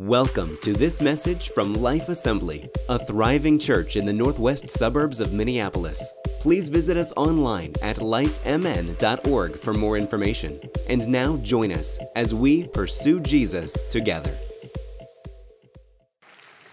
Welcome 0.00 0.56
to 0.62 0.72
this 0.72 0.98
message 1.02 1.50
from 1.50 1.74
Life 1.74 2.08
Assembly, 2.08 2.70
a 2.88 2.98
thriving 2.98 3.58
church 3.58 3.96
in 3.96 4.06
the 4.06 4.14
northwest 4.14 4.70
suburbs 4.70 5.20
of 5.20 5.34
Minneapolis. 5.34 6.14
Please 6.40 6.70
visit 6.70 6.96
us 6.96 7.12
online 7.18 7.74
at 7.82 7.96
lifemn.org 7.98 9.58
for 9.58 9.74
more 9.74 9.98
information. 9.98 10.58
And 10.88 11.06
now 11.06 11.36
join 11.36 11.70
us 11.70 11.98
as 12.16 12.34
we 12.34 12.66
pursue 12.68 13.20
Jesus 13.20 13.82
together. 13.90 14.34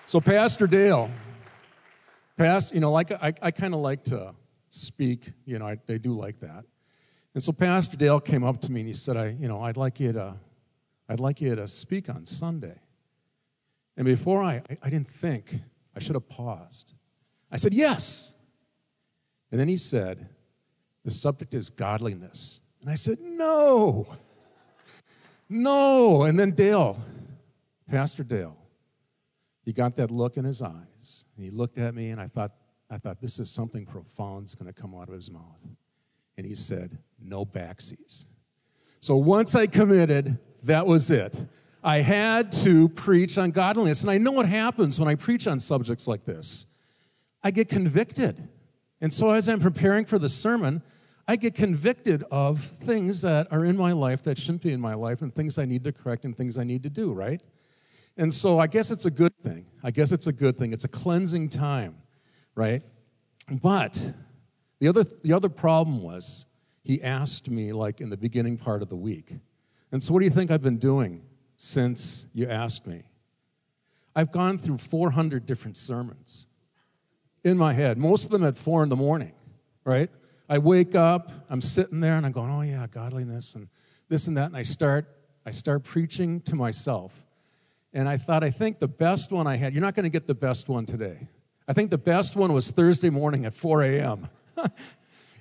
So, 0.05 0.21
Pastor 0.21 0.66
Dale, 0.66 1.12
past, 2.38 2.73
you 2.73 2.80
know, 2.80 2.94
like 2.94 3.12
I, 3.12 3.34
I 3.41 3.52
kind 3.52 3.73
of 3.73 3.82
like 3.82 4.05
to 4.05 4.36
speak, 4.70 5.34
you 5.44 5.59
know, 5.59 5.68
I, 5.68 5.78
I 5.89 5.98
do 5.98 6.14
like 6.14 6.39
that. 6.39 6.64
And 7.34 7.44
so 7.44 7.52
Pastor 7.52 7.98
Dale 7.98 8.21
came 8.21 8.46
up 8.46 8.62
to 8.62 8.71
me 8.71 8.80
and 8.80 8.88
he 8.88 8.96
said, 8.96 9.18
I, 9.18 9.36
you 9.38 9.50
know, 9.50 9.62
I'd 9.64 9.75
like 9.75 10.00
you 10.00 10.14
to, 10.14 10.36
I'd 11.09 11.20
like 11.20 11.41
you 11.41 11.55
to 11.55 11.68
speak 11.68 12.07
on 12.07 12.25
Sunday. 12.25 12.80
And 13.98 14.05
before 14.05 14.43
I, 14.43 14.61
I, 14.84 14.89
didn't 14.89 15.09
think, 15.09 15.59
I 15.95 15.99
should 15.99 16.16
have 16.16 16.30
paused. 16.30 16.94
I 17.52 17.55
said, 17.58 17.73
Yes. 17.73 18.34
And 19.52 19.59
then 19.59 19.67
he 19.67 19.77
said, 19.77 20.30
The 21.04 21.12
subject 21.12 21.55
is 21.55 21.70
godliness. 21.70 22.62
And 22.81 22.91
I 22.91 22.95
said, 22.95 23.20
No. 23.20 24.07
No. 25.49 26.23
And 26.23 26.40
then 26.40 26.52
Dale, 26.52 26.98
Pastor 27.90 28.23
Dale, 28.23 28.55
he 29.66 29.73
got 29.73 29.95
that 29.95 30.12
look 30.12 30.38
in 30.38 30.45
his 30.45 30.62
eyes. 30.62 31.26
And 31.35 31.43
he 31.43 31.52
looked 31.52 31.77
at 31.77 31.95
me, 31.95 32.12
and 32.12 32.21
I 32.21 32.27
thought, 32.27 32.52
I 32.90 32.98
thought, 32.98 33.20
this 33.20 33.40
is 33.40 33.49
something 33.49 33.85
profound 33.85 34.45
is 34.45 34.55
going 34.55 34.71
to 34.71 34.79
come 34.79 34.95
out 34.95 35.09
of 35.09 35.16
his 35.16 35.29
mouth. 35.29 35.66
And 36.38 36.45
he 36.45 36.54
said, 36.54 36.99
No 37.20 37.45
backsies. 37.45 38.26
So 38.99 39.16
once 39.16 39.55
I 39.55 39.66
committed, 39.68 40.38
that 40.63 40.85
was 40.85 41.09
it. 41.09 41.45
I 41.88 42.02
had 42.02 42.52
to 42.64 42.90
preach 42.90 43.38
on 43.38 43.52
godliness. 43.52 44.02
And 44.02 44.12
I 44.12 44.18
know 44.18 44.34
what 44.34 44.46
happens 44.46 45.00
when 45.00 45.08
I 45.08 45.16
preach 45.16 45.48
on 45.48 45.62
subjects 45.62 46.05
like 46.05 46.26
this. 46.26 46.66
I 47.41 47.49
get 47.49 47.70
convicted. 47.70 48.49
And 48.99 49.13
so 49.13 49.32
as 49.32 49.48
I'm 49.48 49.62
preparing 49.62 50.04
for 50.04 50.20
the 50.20 50.27
sermon, 50.27 50.84
I 51.29 51.38
get 51.38 51.55
convicted 51.55 52.26
of 52.29 52.60
things 52.60 53.21
that 53.21 53.48
are 53.52 53.63
in 53.63 53.77
my 53.77 53.94
life 53.94 54.21
that 54.24 54.38
shouldn't 54.38 54.63
be 54.63 54.74
in 54.74 54.82
my 54.82 54.96
life 54.96 55.21
and 55.21 55.34
things 55.34 55.57
I 55.57 55.63
need 55.63 55.85
to 55.85 55.94
correct 55.94 56.26
and 56.26 56.35
things 56.35 56.57
I 56.57 56.66
need 56.66 56.84
to 56.84 56.90
do, 56.90 57.13
right? 57.13 57.41
And 58.18 58.34
so 58.34 58.60
I 58.60 58.68
guess 58.68 58.91
it's 58.91 59.05
a 59.05 59.12
good 59.12 59.38
thing. 59.41 59.66
I 59.82 59.91
guess 59.91 60.12
it's 60.12 60.27
a 60.27 60.34
good 60.34 60.57
thing. 60.57 60.74
It's 60.74 60.84
a 60.84 60.90
cleansing 60.90 61.48
time, 61.48 61.96
right? 62.54 62.82
But 63.49 64.13
the 64.79 64.90
other, 64.90 65.06
the 65.24 65.31
other 65.31 65.47
problem 65.47 66.01
was 66.03 66.47
he 66.84 67.01
asked 67.01 67.50
me, 67.50 67.72
like 67.72 68.01
in 68.01 68.09
the 68.09 68.18
beginning 68.18 68.57
part 68.57 68.81
of 68.81 68.90
the 68.90 68.97
week. 68.97 69.38
And 69.94 70.03
so, 70.03 70.13
what 70.13 70.19
do 70.19 70.25
you 70.25 70.31
think 70.31 70.51
I've 70.51 70.62
been 70.62 70.79
doing 70.79 71.24
since 71.58 72.28
you 72.34 72.47
asked 72.47 72.88
me. 72.88 73.03
I've 74.16 74.31
gone 74.31 74.58
through 74.58 74.78
400 74.78 75.46
different 75.46 75.75
sermons 75.75 76.47
in 77.44 77.58
my 77.58 77.74
head, 77.74 77.97
most 77.97 78.25
of 78.25 78.31
them 78.31 78.44
at 78.44 78.58
four 78.58 78.84
in 78.84 78.90
the 78.90 78.96
morning, 78.96 79.34
right? 79.84 80.09
I 80.50 80.58
wake 80.59 80.96
up, 80.96 81.31
I'm 81.50 81.62
sitting 81.62 82.00
there 82.00 82.16
and 82.16 82.25
I'm 82.25 82.31
going, 82.31 82.52
oh 82.52 82.62
yeah, 82.62 82.88
godliness 82.88 83.56
and 83.56 83.68
this 84.09 84.28
and 84.28 84.38
that, 84.38 84.46
and 84.46 84.58
I 84.58 84.63
start, 84.63 85.06
I 85.46 85.52
start 85.52 85.84
preaching 85.84 86.41
to 86.41 86.56
myself. 86.56 87.25
And 87.94 88.08
I 88.08 88.18
thought, 88.18 88.44
I 88.44 88.52
think 88.52 88.80
the 88.80 88.88
best 88.88 89.31
one 89.31 89.47
I 89.47 89.56
had, 89.56 89.74
you're 89.74 89.81
not 89.81 89.96
going 89.96 90.03
to 90.03 90.09
get 90.09 90.28
the 90.28 90.35
best 90.35 90.69
one 90.69 90.85
today. 90.85 91.28
I 91.68 91.74
think 91.74 91.90
the 91.90 91.97
best 91.97 92.35
one 92.35 92.53
was 92.53 92.69
Thursday 92.69 93.09
morning 93.09 93.46
at 93.46 93.53
4 93.53 93.84
a.m. 93.84 94.30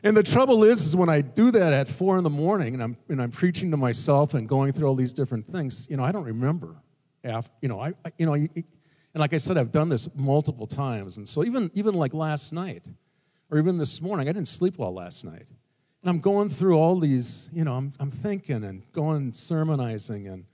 And 0.06 0.16
the 0.16 0.22
trouble 0.22 0.62
is, 0.62 0.86
is 0.86 0.94
when 0.94 1.08
I 1.08 1.20
do 1.20 1.50
that 1.50 1.72
at 1.72 1.88
four 1.88 2.16
in 2.16 2.22
the 2.22 2.30
morning 2.30 2.74
and 2.74 2.82
I'm, 2.82 2.96
and 3.08 3.20
I'm 3.20 3.32
preaching 3.32 3.72
to 3.72 3.76
myself 3.76 4.34
and 4.34 4.48
going 4.48 4.72
through 4.72 4.86
all 4.86 4.94
these 4.94 5.12
different 5.12 5.44
things, 5.48 5.88
you 5.90 5.96
know, 5.96 6.04
I 6.04 6.12
don't 6.12 6.22
remember. 6.22 6.76
After, 7.24 7.50
you 7.60 7.68
know, 7.68 7.80
I, 7.80 7.88
I 8.04 8.12
you 8.16 8.24
know, 8.24 8.34
and 8.34 8.64
like 9.16 9.34
I 9.34 9.38
said, 9.38 9.58
I've 9.58 9.72
done 9.72 9.88
this 9.88 10.08
multiple 10.14 10.68
times. 10.68 11.16
And 11.16 11.28
so 11.28 11.44
even, 11.44 11.72
even 11.74 11.96
like 11.96 12.14
last 12.14 12.52
night 12.52 12.88
or 13.50 13.58
even 13.58 13.78
this 13.78 14.00
morning, 14.00 14.28
I 14.28 14.32
didn't 14.32 14.46
sleep 14.46 14.78
well 14.78 14.94
last 14.94 15.24
night. 15.24 15.48
And 16.03 16.08
I'm 16.08 16.20
going 16.20 16.50
through 16.50 16.78
all 16.78 17.00
these, 17.00 17.50
you 17.52 17.64
know, 17.64 17.75
I'm, 17.75 17.92
I'm 17.98 18.12
thinking 18.12 18.62
and 18.62 18.84
going 18.92 19.32
sermonizing 19.32 20.28
and, 20.28 20.44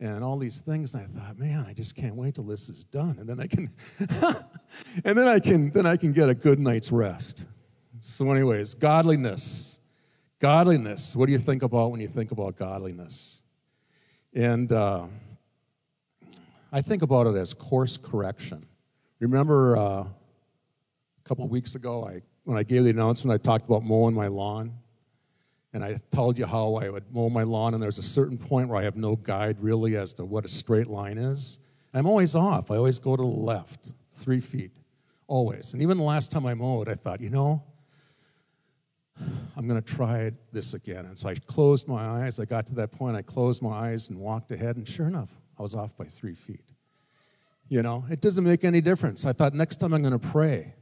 and 0.00 0.24
all 0.24 0.38
these 0.38 0.62
things. 0.62 0.94
And 0.94 1.02
I 1.02 1.06
thought, 1.06 1.38
man, 1.38 1.66
I 1.68 1.74
just 1.74 1.96
can't 1.96 2.14
wait 2.14 2.36
till 2.36 2.44
this 2.44 2.70
is 2.70 2.84
done. 2.84 3.18
And 3.20 3.28
then 3.28 3.40
I 3.40 3.46
can, 3.46 3.70
and 5.04 5.18
then 5.18 5.28
I 5.28 5.38
can, 5.38 5.70
then 5.70 5.84
I 5.84 5.98
can 5.98 6.14
get 6.14 6.30
a 6.30 6.34
good 6.34 6.60
night's 6.60 6.90
rest. 6.90 7.44
So, 8.04 8.32
anyways, 8.32 8.74
godliness. 8.74 9.78
Godliness. 10.40 11.14
What 11.14 11.26
do 11.26 11.32
you 11.32 11.38
think 11.38 11.62
about 11.62 11.92
when 11.92 12.00
you 12.00 12.08
think 12.08 12.32
about 12.32 12.56
godliness? 12.56 13.40
And 14.34 14.72
uh, 14.72 15.04
I 16.72 16.82
think 16.82 17.02
about 17.02 17.28
it 17.28 17.36
as 17.36 17.54
course 17.54 17.96
correction. 17.96 18.66
Remember 19.20 19.76
uh, 19.76 19.80
a 20.00 20.08
couple 21.22 21.46
weeks 21.46 21.76
ago, 21.76 22.04
I, 22.04 22.22
when 22.42 22.58
I 22.58 22.64
gave 22.64 22.82
the 22.82 22.90
announcement, 22.90 23.40
I 23.40 23.40
talked 23.40 23.66
about 23.66 23.84
mowing 23.84 24.16
my 24.16 24.26
lawn. 24.26 24.72
And 25.72 25.84
I 25.84 26.00
told 26.10 26.36
you 26.36 26.46
how 26.46 26.74
I 26.74 26.88
would 26.88 27.04
mow 27.14 27.28
my 27.30 27.44
lawn, 27.44 27.72
and 27.72 27.80
there's 27.80 27.98
a 27.98 28.02
certain 28.02 28.36
point 28.36 28.68
where 28.68 28.80
I 28.80 28.82
have 28.82 28.96
no 28.96 29.14
guide 29.14 29.58
really 29.60 29.96
as 29.96 30.12
to 30.14 30.24
what 30.24 30.44
a 30.44 30.48
straight 30.48 30.88
line 30.88 31.18
is. 31.18 31.60
I'm 31.94 32.06
always 32.06 32.34
off. 32.34 32.72
I 32.72 32.78
always 32.78 32.98
go 32.98 33.14
to 33.14 33.22
the 33.22 33.28
left, 33.28 33.92
three 34.12 34.40
feet, 34.40 34.72
always. 35.28 35.72
And 35.72 35.80
even 35.82 35.98
the 35.98 36.02
last 36.02 36.32
time 36.32 36.46
I 36.46 36.54
mowed, 36.54 36.88
I 36.88 36.94
thought, 36.94 37.20
you 37.20 37.30
know, 37.30 37.62
I'm 39.56 39.68
going 39.68 39.80
to 39.80 39.94
try 39.94 40.32
this 40.52 40.74
again. 40.74 41.06
And 41.06 41.18
so 41.18 41.28
I 41.28 41.34
closed 41.34 41.88
my 41.88 42.24
eyes. 42.24 42.40
I 42.40 42.44
got 42.44 42.66
to 42.68 42.74
that 42.76 42.92
point. 42.92 43.16
I 43.16 43.22
closed 43.22 43.62
my 43.62 43.70
eyes 43.70 44.08
and 44.08 44.18
walked 44.18 44.50
ahead. 44.50 44.76
And 44.76 44.88
sure 44.88 45.06
enough, 45.06 45.30
I 45.58 45.62
was 45.62 45.74
off 45.74 45.96
by 45.96 46.06
three 46.06 46.34
feet. 46.34 46.72
You 47.68 47.82
know, 47.82 48.04
it 48.10 48.20
doesn't 48.20 48.44
make 48.44 48.64
any 48.64 48.80
difference. 48.80 49.24
I 49.24 49.32
thought 49.32 49.54
next 49.54 49.76
time 49.76 49.92
I'm 49.92 50.02
going 50.02 50.18
to 50.18 50.18
pray 50.18 50.74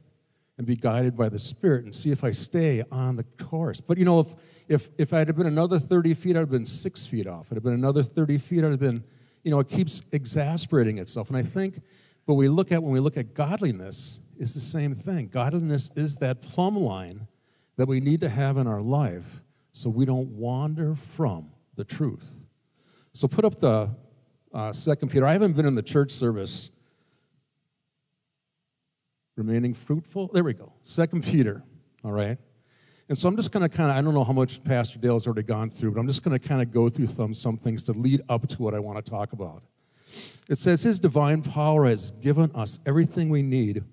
and 0.59 0.67
be 0.67 0.77
guided 0.77 1.17
by 1.17 1.29
the 1.29 1.39
Spirit 1.39 1.85
and 1.85 1.95
see 1.95 2.11
if 2.11 2.23
I 2.23 2.33
stay 2.33 2.85
on 2.93 3.17
the 3.17 3.25
course. 3.25 3.81
But 3.81 3.97
you 3.97 4.05
know, 4.05 4.21
if, 4.21 4.35
if, 4.69 4.91
if 4.99 5.15
I 5.15 5.19
had 5.19 5.35
been 5.35 5.47
another 5.47 5.79
30 5.79 6.13
feet, 6.15 6.37
I'd 6.37 6.41
have 6.41 6.51
been 6.51 6.67
six 6.67 7.07
feet 7.07 7.27
off. 7.27 7.47
If 7.47 7.53
it 7.53 7.55
had 7.55 7.63
been 7.63 7.73
another 7.73 8.03
30 8.03 8.39
feet, 8.39 8.65
I'd 8.65 8.73
have 8.73 8.79
been, 8.79 9.03
you 9.43 9.51
know, 9.51 9.61
it 9.61 9.69
keeps 9.69 10.03
exasperating 10.13 10.99
itself. 10.99 11.29
And 11.29 11.37
I 11.39 11.43
think 11.43 11.81
what 12.27 12.35
we 12.35 12.49
look 12.49 12.73
at 12.73 12.83
when 12.83 12.93
we 12.93 13.01
look 13.01 13.17
at 13.17 13.33
godliness 13.33 14.21
is 14.37 14.53
the 14.53 14.61
same 14.61 14.95
thing. 14.95 15.29
Godliness 15.29 15.91
is 15.97 16.17
that 16.17 16.43
plumb 16.43 16.77
line 16.77 17.27
that 17.81 17.89
we 17.89 17.99
need 17.99 18.21
to 18.21 18.29
have 18.29 18.59
in 18.59 18.67
our 18.67 18.83
life 18.83 19.41
so 19.73 19.89
we 19.89 20.05
don't 20.05 20.29
wander 20.33 20.95
from 20.95 21.49
the 21.77 21.85
truth. 21.85 22.45
So 23.15 23.27
put 23.27 23.43
up 23.43 23.55
the 23.55 23.89
uh, 24.53 24.71
Second 24.71 25.09
Peter. 25.09 25.27
I 25.27 25.33
haven't 25.33 25.55
been 25.55 25.65
in 25.65 25.75
the 25.77 25.83
church 25.83 26.11
service. 26.11 26.71
Remaining 29.35 29.73
fruitful. 29.73 30.29
There 30.31 30.45
we 30.45 30.53
go. 30.53 30.75
Second 30.83 31.25
Peter. 31.25 31.63
All 32.05 32.13
right. 32.13 32.37
And 33.09 33.17
so 33.17 33.31
I'm 33.31 33.37
just 33.37 33.51
going 33.51 33.67
to 33.67 33.75
kind 33.75 33.91
of, 33.91 33.97
I 33.97 34.03
don't 34.03 34.13
know 34.13 34.25
how 34.25 34.35
much 34.35 34.63
Pastor 34.63 34.99
Dale 34.99 35.15
has 35.15 35.27
already 35.27 35.43
gone 35.43 35.71
through, 35.71 35.93
but 35.93 36.01
I'm 36.01 36.07
just 36.07 36.23
going 36.23 36.39
to 36.39 36.49
kind 36.49 36.61
of 36.61 36.71
go 36.71 36.91
through 36.91 37.07
some, 37.07 37.33
some 37.33 37.57
things 37.57 37.83
to 37.85 37.93
lead 37.93 38.21
up 38.29 38.47
to 38.47 38.63
what 38.63 38.75
I 38.75 38.79
want 38.79 39.03
to 39.03 39.11
talk 39.11 39.33
about. 39.33 39.63
It 40.51 40.59
says, 40.59 40.83
His 40.83 41.01
divine 41.01 41.41
power 41.41 41.87
has 41.87 42.11
given 42.11 42.51
us 42.55 42.79
everything 42.85 43.31
we 43.31 43.41
need 43.41 43.85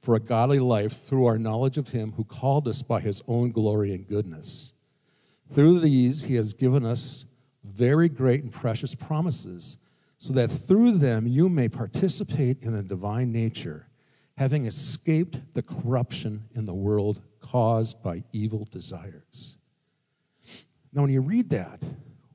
for 0.00 0.14
a 0.14 0.20
godly 0.20 0.60
life 0.60 1.02
through 1.02 1.26
our 1.26 1.38
knowledge 1.38 1.78
of 1.78 1.88
Him 1.88 2.12
who 2.12 2.24
called 2.24 2.68
us 2.68 2.82
by 2.82 3.00
His 3.00 3.22
own 3.26 3.50
glory 3.50 3.92
and 3.92 4.06
goodness. 4.06 4.72
Through 5.50 5.80
these, 5.80 6.24
He 6.24 6.34
has 6.34 6.52
given 6.52 6.84
us 6.84 7.24
very 7.64 8.08
great 8.08 8.42
and 8.42 8.52
precious 8.52 8.94
promises, 8.94 9.78
so 10.18 10.32
that 10.32 10.50
through 10.50 10.98
them 10.98 11.26
you 11.26 11.48
may 11.48 11.68
participate 11.68 12.62
in 12.62 12.72
the 12.72 12.82
divine 12.82 13.32
nature, 13.32 13.88
having 14.36 14.66
escaped 14.66 15.38
the 15.54 15.62
corruption 15.62 16.44
in 16.54 16.64
the 16.64 16.74
world 16.74 17.20
caused 17.40 18.02
by 18.02 18.22
evil 18.32 18.66
desires. 18.70 19.56
Now, 20.92 21.02
when 21.02 21.10
you 21.10 21.20
read 21.20 21.50
that, 21.50 21.84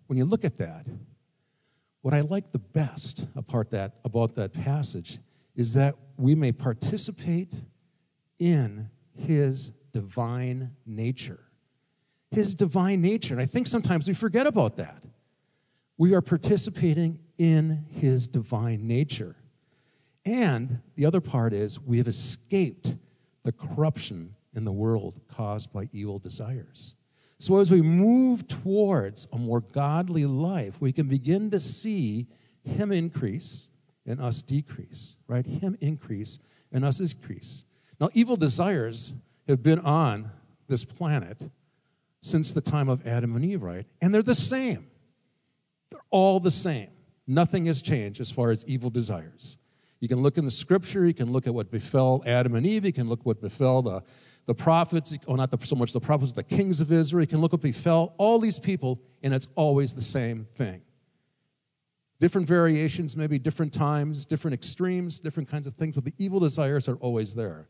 when 0.08 0.18
you 0.18 0.26
look 0.26 0.46
at 0.46 0.58
that, 0.58 0.88
what 2.02 2.14
I 2.14 2.22
like 2.22 2.52
the 2.52 2.60
best 2.60 3.26
about 3.36 3.72
that, 3.72 3.94
about 4.04 4.36
that 4.36 4.54
passage 4.54 5.20
is 5.56 5.74
that 5.74 5.96
we 6.18 6.36
may 6.36 6.52
participate 6.52 7.64
in 8.40 8.90
his 9.16 9.72
divine 9.92 10.72
nature. 10.86 11.40
His 12.32 12.56
divine 12.56 13.02
nature. 13.02 13.34
And 13.34 13.42
I 13.42 13.46
think 13.46 13.68
sometimes 13.68 14.08
we 14.08 14.14
forget 14.14 14.48
about 14.48 14.78
that. 14.78 15.04
We 15.98 16.14
are 16.14 16.22
participating 16.22 17.20
in 17.38 17.86
his 17.90 18.28
divine 18.28 18.88
nature. 18.88 19.36
And 20.26 20.82
the 20.96 21.06
other 21.06 21.22
part 21.22 21.54
is 21.54 21.80
we 21.80 21.98
have 21.98 22.08
escaped 22.08 22.96
the 23.44 23.52
corruption 23.52 24.36
in 24.56 24.66
the 24.66 24.72
world 24.72 25.20
caused 25.28 25.72
by 25.74 25.90
evil 25.92 26.20
desires. 26.20 26.96
So 27.40 27.58
as 27.58 27.70
we 27.70 27.82
move 27.82 28.48
towards 28.48 29.28
a 29.34 29.38
more 29.38 29.60
godly 29.60 30.26
life, 30.26 30.80
we 30.80 30.94
can 30.94 31.08
begin 31.08 31.52
to 31.52 31.60
see 31.60 32.28
him 32.64 32.92
increase 32.92 33.70
and 34.06 34.20
us 34.20 34.42
decrease, 34.42 35.18
right? 35.28 35.46
Him 35.46 35.78
increase 35.82 36.40
and 36.72 36.84
us 36.84 37.00
increase. 37.00 37.66
Now, 38.00 38.10
evil 38.14 38.36
desires 38.36 39.14
have 39.48 39.64
been 39.64 39.80
on 39.80 40.32
this 40.68 40.84
planet 40.84 41.50
since 42.22 42.54
the 42.54 42.62
time 42.62 42.90
of 42.90 43.06
Adam 43.06 43.36
and 43.36 43.46
Eve, 43.46 43.64
right? 43.64 43.86
And 44.02 44.14
they're 44.14 44.24
the 44.24 44.36
same. 44.36 44.88
They're 45.92 46.02
all 46.10 46.40
the 46.40 46.52
same. 46.52 46.90
Nothing 47.28 47.66
has 47.66 47.82
changed 47.82 48.20
as 48.20 48.32
far 48.32 48.52
as 48.52 48.66
evil 48.66 48.90
desires. 48.90 49.58
You 50.00 50.08
can 50.10 50.22
look 50.22 50.38
in 50.38 50.44
the 50.44 50.52
scripture, 50.52 51.06
you 51.06 51.14
can 51.14 51.32
look 51.32 51.48
at 51.48 51.54
what 51.54 51.72
befell 51.72 52.22
Adam 52.26 52.56
and 52.56 52.66
Eve, 52.66 52.84
you 52.86 52.92
can 52.92 53.08
look 53.08 53.26
what 53.26 53.40
befell 53.40 53.82
the, 53.82 54.04
the 54.46 54.54
prophets, 54.54 55.18
or 55.28 55.38
not 55.38 55.50
the, 55.50 55.66
so 55.66 55.78
much 55.78 55.94
the 55.94 56.02
prophets, 56.02 56.34
the 56.34 56.44
kings 56.44 56.82
of 56.82 56.92
Israel, 56.92 57.22
you 57.22 57.28
can 57.28 57.40
look 57.40 57.54
what 57.54 57.62
befell 57.62 58.14
all 58.18 58.40
these 58.40 58.60
people, 58.60 59.00
and 59.22 59.34
it's 59.34 59.48
always 59.56 59.94
the 59.94 60.02
same 60.02 60.46
thing. 60.56 60.82
Different 62.24 62.48
variations, 62.48 63.18
maybe 63.18 63.38
different 63.38 63.74
times, 63.74 64.24
different 64.24 64.54
extremes, 64.54 65.20
different 65.20 65.50
kinds 65.50 65.68
of 65.68 65.74
things, 65.74 65.96
but 65.96 66.06
the 66.06 66.14
evil 66.18 66.40
desires 66.40 66.88
are 66.88 66.96
always 66.96 67.36
there. 67.36 67.68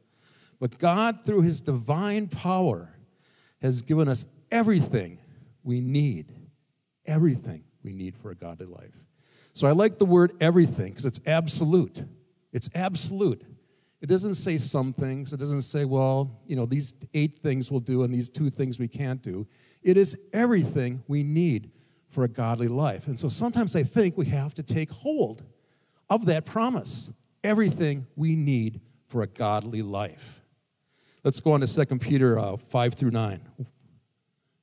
But 0.59 0.77
God, 0.77 1.25
through 1.25 1.41
His 1.41 1.59
divine 1.59 2.27
power, 2.27 2.95
has 3.63 3.81
given 3.81 4.07
us 4.07 4.27
everything 4.51 5.17
we 5.63 5.81
need. 5.81 6.31
Everything 7.07 7.63
we 7.83 7.93
need 7.93 8.15
for 8.15 8.29
a 8.29 8.35
godly 8.35 8.67
life. 8.67 8.93
So 9.53 9.67
I 9.67 9.71
like 9.71 9.97
the 9.97 10.05
word 10.05 10.33
everything 10.39 10.91
because 10.91 11.07
it's 11.07 11.19
absolute. 11.25 12.03
It's 12.51 12.69
absolute. 12.75 13.41
It 14.01 14.05
doesn't 14.05 14.35
say 14.35 14.59
some 14.59 14.93
things. 14.93 15.33
It 15.33 15.37
doesn't 15.37 15.63
say, 15.63 15.83
well, 15.83 16.41
you 16.45 16.55
know, 16.55 16.67
these 16.67 16.93
eight 17.15 17.39
things 17.39 17.71
we'll 17.71 17.79
do 17.79 18.03
and 18.03 18.13
these 18.13 18.29
two 18.29 18.51
things 18.51 18.77
we 18.77 18.87
can't 18.87 19.23
do. 19.23 19.47
It 19.81 19.97
is 19.97 20.15
everything 20.31 21.01
we 21.07 21.23
need 21.23 21.71
for 22.13 22.23
a 22.23 22.27
godly 22.27 22.67
life. 22.67 23.07
And 23.07 23.19
so 23.19 23.27
sometimes 23.27 23.75
I 23.75 23.83
think 23.83 24.17
we 24.17 24.27
have 24.27 24.53
to 24.55 24.63
take 24.63 24.91
hold 24.91 25.43
of 26.09 26.25
that 26.25 26.45
promise 26.45 27.11
everything 27.43 28.07
we 28.15 28.35
need 28.35 28.79
for 29.07 29.21
a 29.21 29.27
godly 29.27 29.81
life. 29.81 30.41
Let's 31.23 31.39
go 31.39 31.51
on 31.51 31.61
to 31.61 31.85
2 31.85 31.97
Peter 31.99 32.37
uh, 32.37 32.57
5 32.57 32.93
through 32.93 33.11
9. 33.11 33.41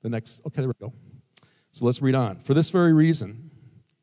The 0.03 0.09
next, 0.09 0.43
okay, 0.47 0.63
there 0.63 0.69
we 0.69 0.75
go. 0.81 0.93
So 1.73 1.85
let's 1.85 2.01
read 2.01 2.15
on. 2.15 2.39
For 2.39 2.55
this 2.55 2.71
very 2.71 2.93
reason, 2.93 3.51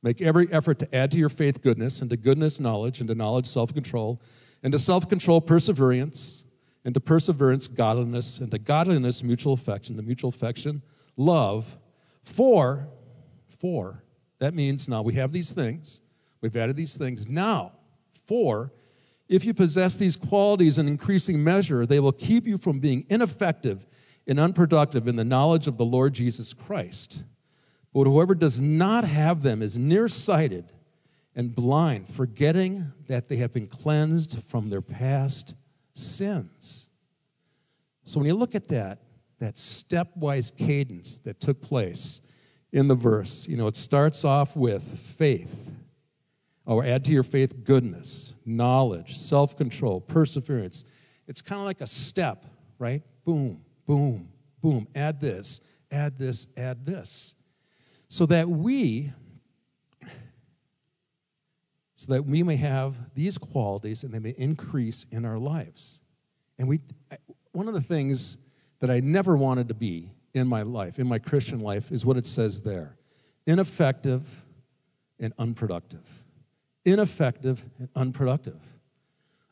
Make 0.03 0.21
every 0.21 0.51
effort 0.53 0.79
to 0.79 0.95
add 0.95 1.11
to 1.11 1.17
your 1.17 1.29
faith 1.29 1.61
goodness, 1.61 2.01
and 2.01 2.09
to 2.11 2.17
goodness, 2.17 2.59
knowledge, 2.59 2.99
and 2.99 3.07
to 3.09 3.15
knowledge, 3.15 3.47
self 3.47 3.73
control, 3.73 4.21
and 4.63 4.71
to 4.71 4.79
self 4.79 5.09
control, 5.09 5.41
perseverance, 5.41 6.43
and 6.85 6.93
to 6.93 6.99
perseverance, 6.99 7.67
godliness, 7.67 8.39
and 8.39 8.51
to 8.51 8.59
godliness, 8.59 9.23
mutual 9.23 9.53
affection, 9.53 9.97
to 9.97 10.01
mutual 10.01 10.29
affection, 10.29 10.81
love. 11.15 11.77
For, 12.23 12.87
for, 13.47 14.03
that 14.39 14.53
means 14.53 14.87
now 14.87 15.01
we 15.01 15.15
have 15.15 15.31
these 15.31 15.51
things, 15.51 16.01
we've 16.41 16.55
added 16.55 16.75
these 16.75 16.97
things. 16.97 17.27
Now, 17.27 17.73
for, 18.25 18.71
if 19.27 19.45
you 19.45 19.53
possess 19.53 19.95
these 19.95 20.15
qualities 20.15 20.77
in 20.77 20.87
increasing 20.87 21.43
measure, 21.43 21.85
they 21.85 21.99
will 21.99 22.11
keep 22.11 22.45
you 22.45 22.57
from 22.57 22.79
being 22.79 23.05
ineffective 23.09 23.85
and 24.27 24.39
unproductive 24.39 25.07
in 25.07 25.15
the 25.15 25.23
knowledge 25.23 25.67
of 25.67 25.77
the 25.77 25.85
Lord 25.85 26.13
Jesus 26.13 26.53
Christ. 26.53 27.23
But 27.93 28.05
whoever 28.05 28.35
does 28.35 28.59
not 28.59 29.05
have 29.05 29.41
them 29.41 29.61
is 29.61 29.79
nearsighted 29.79 30.71
and 31.35 31.53
blind, 31.53 32.09
forgetting 32.09 32.91
that 33.07 33.29
they 33.29 33.37
have 33.37 33.53
been 33.53 33.67
cleansed 33.67 34.41
from 34.43 34.69
their 34.69 34.81
past 34.81 35.55
sins. 35.93 36.89
So 38.03 38.19
when 38.19 38.27
you 38.27 38.35
look 38.35 38.55
at 38.55 38.67
that, 38.69 38.99
that 39.39 39.55
stepwise 39.55 40.55
cadence 40.55 41.17
that 41.19 41.39
took 41.39 41.61
place 41.61 42.21
in 42.71 42.87
the 42.87 42.95
verse, 42.95 43.47
you 43.47 43.57
know, 43.57 43.67
it 43.67 43.75
starts 43.75 44.25
off 44.25 44.55
with 44.55 44.83
faith, 44.83 45.71
or 46.65 46.83
add 46.83 47.05
to 47.05 47.11
your 47.11 47.23
faith 47.23 47.63
goodness, 47.63 48.33
knowledge, 48.45 49.17
self 49.17 49.57
control, 49.57 50.01
perseverance. 50.01 50.83
It's 51.27 51.41
kind 51.41 51.59
of 51.59 51.65
like 51.65 51.81
a 51.81 51.87
step, 51.87 52.45
right? 52.77 53.03
Boom, 53.23 53.61
boom, 53.85 54.29
boom. 54.61 54.87
Add 54.95 55.21
this, 55.21 55.59
add 55.91 56.17
this, 56.17 56.47
add 56.57 56.85
this 56.85 57.35
so 58.09 58.25
that 58.27 58.49
we 58.49 59.11
so 61.95 62.13
that 62.13 62.25
we 62.25 62.43
may 62.43 62.57
have 62.57 62.95
these 63.15 63.39
qualities 63.39 64.03
and 64.03 64.13
they 64.13 64.19
may 64.19 64.35
increase 64.37 65.07
in 65.11 65.25
our 65.25 65.39
lives. 65.39 65.99
And 66.59 66.67
we 66.67 66.79
one 67.51 67.67
of 67.67 67.73
the 67.73 67.81
things 67.81 68.37
that 68.79 68.91
I 68.91 68.99
never 68.99 69.35
wanted 69.35 69.69
to 69.69 69.73
be 69.73 70.11
in 70.37 70.47
my 70.47 70.61
life, 70.61 70.99
in 70.99 71.07
my 71.07 71.19
Christian 71.19 71.59
life, 71.59 71.91
is 71.91 72.05
what 72.05 72.17
it 72.17 72.25
says 72.25 72.61
there. 72.61 72.95
Ineffective 73.45 74.45
and 75.19 75.33
unproductive. 75.37 76.23
Ineffective 76.85 77.63
and 77.79 77.89
unproductive. 77.95 78.61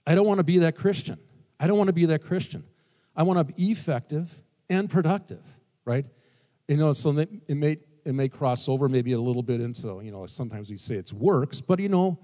I 0.08 0.16
don't 0.16 0.28
want 0.28 0.38
to 0.38 0.44
be 0.44 0.60
that 0.60 0.76
Christian. 0.76 1.18
I 1.60 1.68
don't 1.68 1.78
want 1.78 1.88
to 1.88 1.94
be 1.94 2.06
that 2.06 2.24
Christian. 2.24 2.64
I 3.16 3.24
want 3.24 3.40
to 3.40 3.54
be 3.54 3.72
effective 3.72 4.44
and 4.70 4.90
productive, 4.90 5.44
right? 5.86 6.06
You 6.68 6.78
know, 6.78 6.94
so 6.94 7.18
it 7.18 7.30
may 7.50 7.78
it 8.06 8.14
may 8.14 8.30
cross 8.30 8.70
over 8.70 8.88
maybe 8.88 9.14
a 9.14 9.20
little 9.20 9.42
bit 9.42 9.60
into, 9.60 10.00
you 10.04 10.12
know, 10.12 10.28
sometimes 10.28 10.70
we 10.70 10.78
say 10.78 10.94
it's 10.96 11.12
works, 11.12 11.60
but 11.60 11.80
you 11.80 11.90
know, 11.90 12.20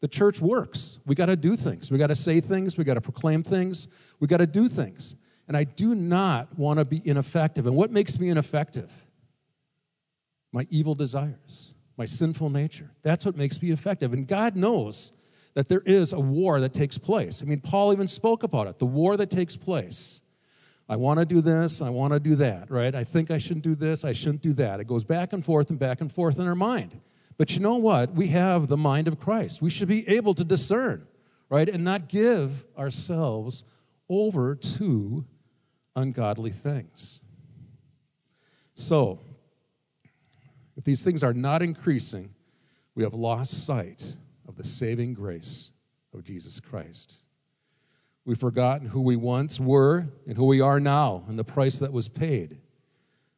the 0.00 0.08
church 0.08 0.40
works. 0.40 0.98
We 1.04 1.14
got 1.14 1.26
to 1.26 1.36
do 1.36 1.56
things. 1.56 1.90
We 1.90 1.98
got 1.98 2.06
to 2.06 2.14
say 2.14 2.40
things. 2.40 2.78
We 2.78 2.84
got 2.84 2.94
to 2.94 3.00
proclaim 3.02 3.42
things. 3.42 3.88
We 4.18 4.28
got 4.28 4.38
to 4.38 4.46
do 4.46 4.68
things. 4.68 5.14
And 5.48 5.56
I 5.56 5.64
do 5.64 5.94
not 5.94 6.58
want 6.58 6.78
to 6.78 6.84
be 6.84 7.00
ineffective. 7.04 7.66
And 7.66 7.76
what 7.76 7.90
makes 7.90 8.18
me 8.18 8.28
ineffective? 8.28 8.92
My 10.52 10.66
evil 10.70 10.94
desires, 10.94 11.74
my 11.96 12.04
sinful 12.04 12.50
nature. 12.50 12.90
That's 13.02 13.24
what 13.24 13.36
makes 13.36 13.60
me 13.60 13.70
effective. 13.70 14.12
And 14.12 14.26
God 14.26 14.56
knows 14.56 15.12
that 15.54 15.68
there 15.68 15.82
is 15.86 16.12
a 16.12 16.20
war 16.20 16.60
that 16.60 16.72
takes 16.72 16.98
place. 16.98 17.42
I 17.42 17.46
mean, 17.46 17.60
Paul 17.60 17.92
even 17.92 18.08
spoke 18.08 18.42
about 18.42 18.66
it 18.66 18.78
the 18.78 18.86
war 18.86 19.16
that 19.16 19.30
takes 19.30 19.56
place 19.56 20.20
I 20.88 20.96
want 20.96 21.18
to 21.18 21.24
do 21.24 21.40
this, 21.40 21.82
I 21.82 21.90
want 21.90 22.12
to 22.12 22.20
do 22.20 22.36
that, 22.36 22.70
right? 22.70 22.94
I 22.94 23.02
think 23.02 23.30
I 23.30 23.38
shouldn't 23.38 23.64
do 23.64 23.74
this, 23.74 24.04
I 24.04 24.12
shouldn't 24.12 24.42
do 24.42 24.52
that. 24.54 24.78
It 24.78 24.86
goes 24.86 25.02
back 25.02 25.32
and 25.32 25.44
forth 25.44 25.70
and 25.70 25.78
back 25.78 26.00
and 26.00 26.12
forth 26.12 26.38
in 26.38 26.46
our 26.46 26.54
mind. 26.54 27.00
But 27.36 27.54
you 27.54 27.60
know 27.60 27.74
what? 27.74 28.14
We 28.14 28.28
have 28.28 28.68
the 28.68 28.76
mind 28.76 29.08
of 29.08 29.18
Christ. 29.18 29.60
We 29.60 29.68
should 29.68 29.88
be 29.88 30.08
able 30.08 30.32
to 30.34 30.44
discern, 30.44 31.06
right? 31.50 31.68
And 31.68 31.82
not 31.82 32.08
give 32.08 32.64
ourselves 32.78 33.64
over 34.08 34.54
to 34.54 35.24
ungodly 35.96 36.50
things. 36.50 37.20
So, 38.74 39.18
if 40.76 40.84
these 40.84 41.02
things 41.02 41.24
are 41.24 41.32
not 41.32 41.62
increasing, 41.62 42.34
we 42.94 43.02
have 43.02 43.14
lost 43.14 43.64
sight 43.64 44.16
of 44.46 44.56
the 44.56 44.64
saving 44.64 45.14
grace 45.14 45.72
of 46.14 46.22
Jesus 46.22 46.60
Christ. 46.60 47.16
We've 48.24 48.38
forgotten 48.38 48.88
who 48.88 49.00
we 49.00 49.16
once 49.16 49.58
were 49.58 50.08
and 50.26 50.36
who 50.36 50.46
we 50.46 50.60
are 50.60 50.80
now 50.80 51.24
and 51.28 51.38
the 51.38 51.44
price 51.44 51.78
that 51.78 51.92
was 51.92 52.08
paid. 52.08 52.58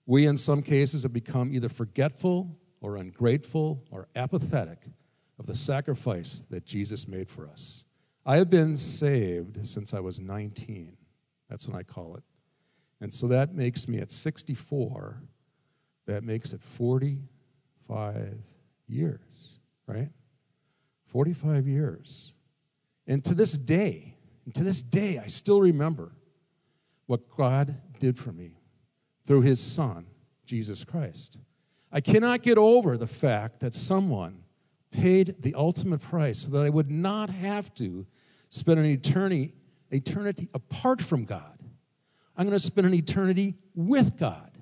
We, 0.06 0.26
in 0.26 0.36
some 0.36 0.62
cases, 0.62 1.02
have 1.02 1.12
become 1.12 1.52
either 1.52 1.68
forgetful 1.68 2.56
or 2.80 2.96
ungrateful 2.96 3.84
or 3.90 4.08
apathetic 4.16 4.86
of 5.38 5.46
the 5.46 5.54
sacrifice 5.54 6.40
that 6.50 6.64
Jesus 6.64 7.06
made 7.06 7.28
for 7.28 7.46
us. 7.46 7.84
I 8.24 8.36
have 8.36 8.50
been 8.50 8.76
saved 8.76 9.66
since 9.66 9.94
I 9.94 10.00
was 10.00 10.20
19. 10.20 10.96
That's 11.48 11.68
what 11.68 11.78
I 11.78 11.82
call 11.82 12.16
it. 12.16 12.22
And 13.00 13.12
so 13.12 13.28
that 13.28 13.54
makes 13.54 13.86
me 13.86 13.98
at 13.98 14.10
64, 14.10 15.22
that 16.06 16.24
makes 16.24 16.52
it 16.52 16.62
45 16.62 18.38
years, 18.86 19.58
right? 19.86 20.10
45 21.06 21.66
years. 21.66 22.34
And 23.06 23.24
to 23.24 23.34
this 23.34 23.52
day, 23.52 24.14
and 24.44 24.54
to 24.54 24.64
this 24.64 24.82
day, 24.82 25.18
I 25.18 25.26
still 25.26 25.60
remember 25.60 26.12
what 27.06 27.28
God 27.36 27.76
did 27.98 28.18
for 28.18 28.32
me 28.32 28.58
through 29.24 29.42
his 29.42 29.60
Son, 29.60 30.06
Jesus 30.44 30.84
Christ. 30.84 31.38
I 31.90 32.00
cannot 32.00 32.42
get 32.42 32.58
over 32.58 32.96
the 32.96 33.06
fact 33.06 33.60
that 33.60 33.74
someone 33.74 34.44
paid 34.90 35.36
the 35.40 35.54
ultimate 35.54 36.00
price 36.00 36.40
so 36.40 36.50
that 36.52 36.62
I 36.62 36.70
would 36.70 36.90
not 36.90 37.30
have 37.30 37.72
to 37.74 38.06
spend 38.48 38.78
an 38.78 38.86
eternity, 38.86 39.54
eternity 39.90 40.48
apart 40.54 41.00
from 41.00 41.24
God. 41.24 41.57
I'm 42.38 42.46
going 42.46 42.56
to 42.56 42.64
spend 42.64 42.86
an 42.86 42.94
eternity 42.94 43.56
with 43.74 44.16
God. 44.16 44.52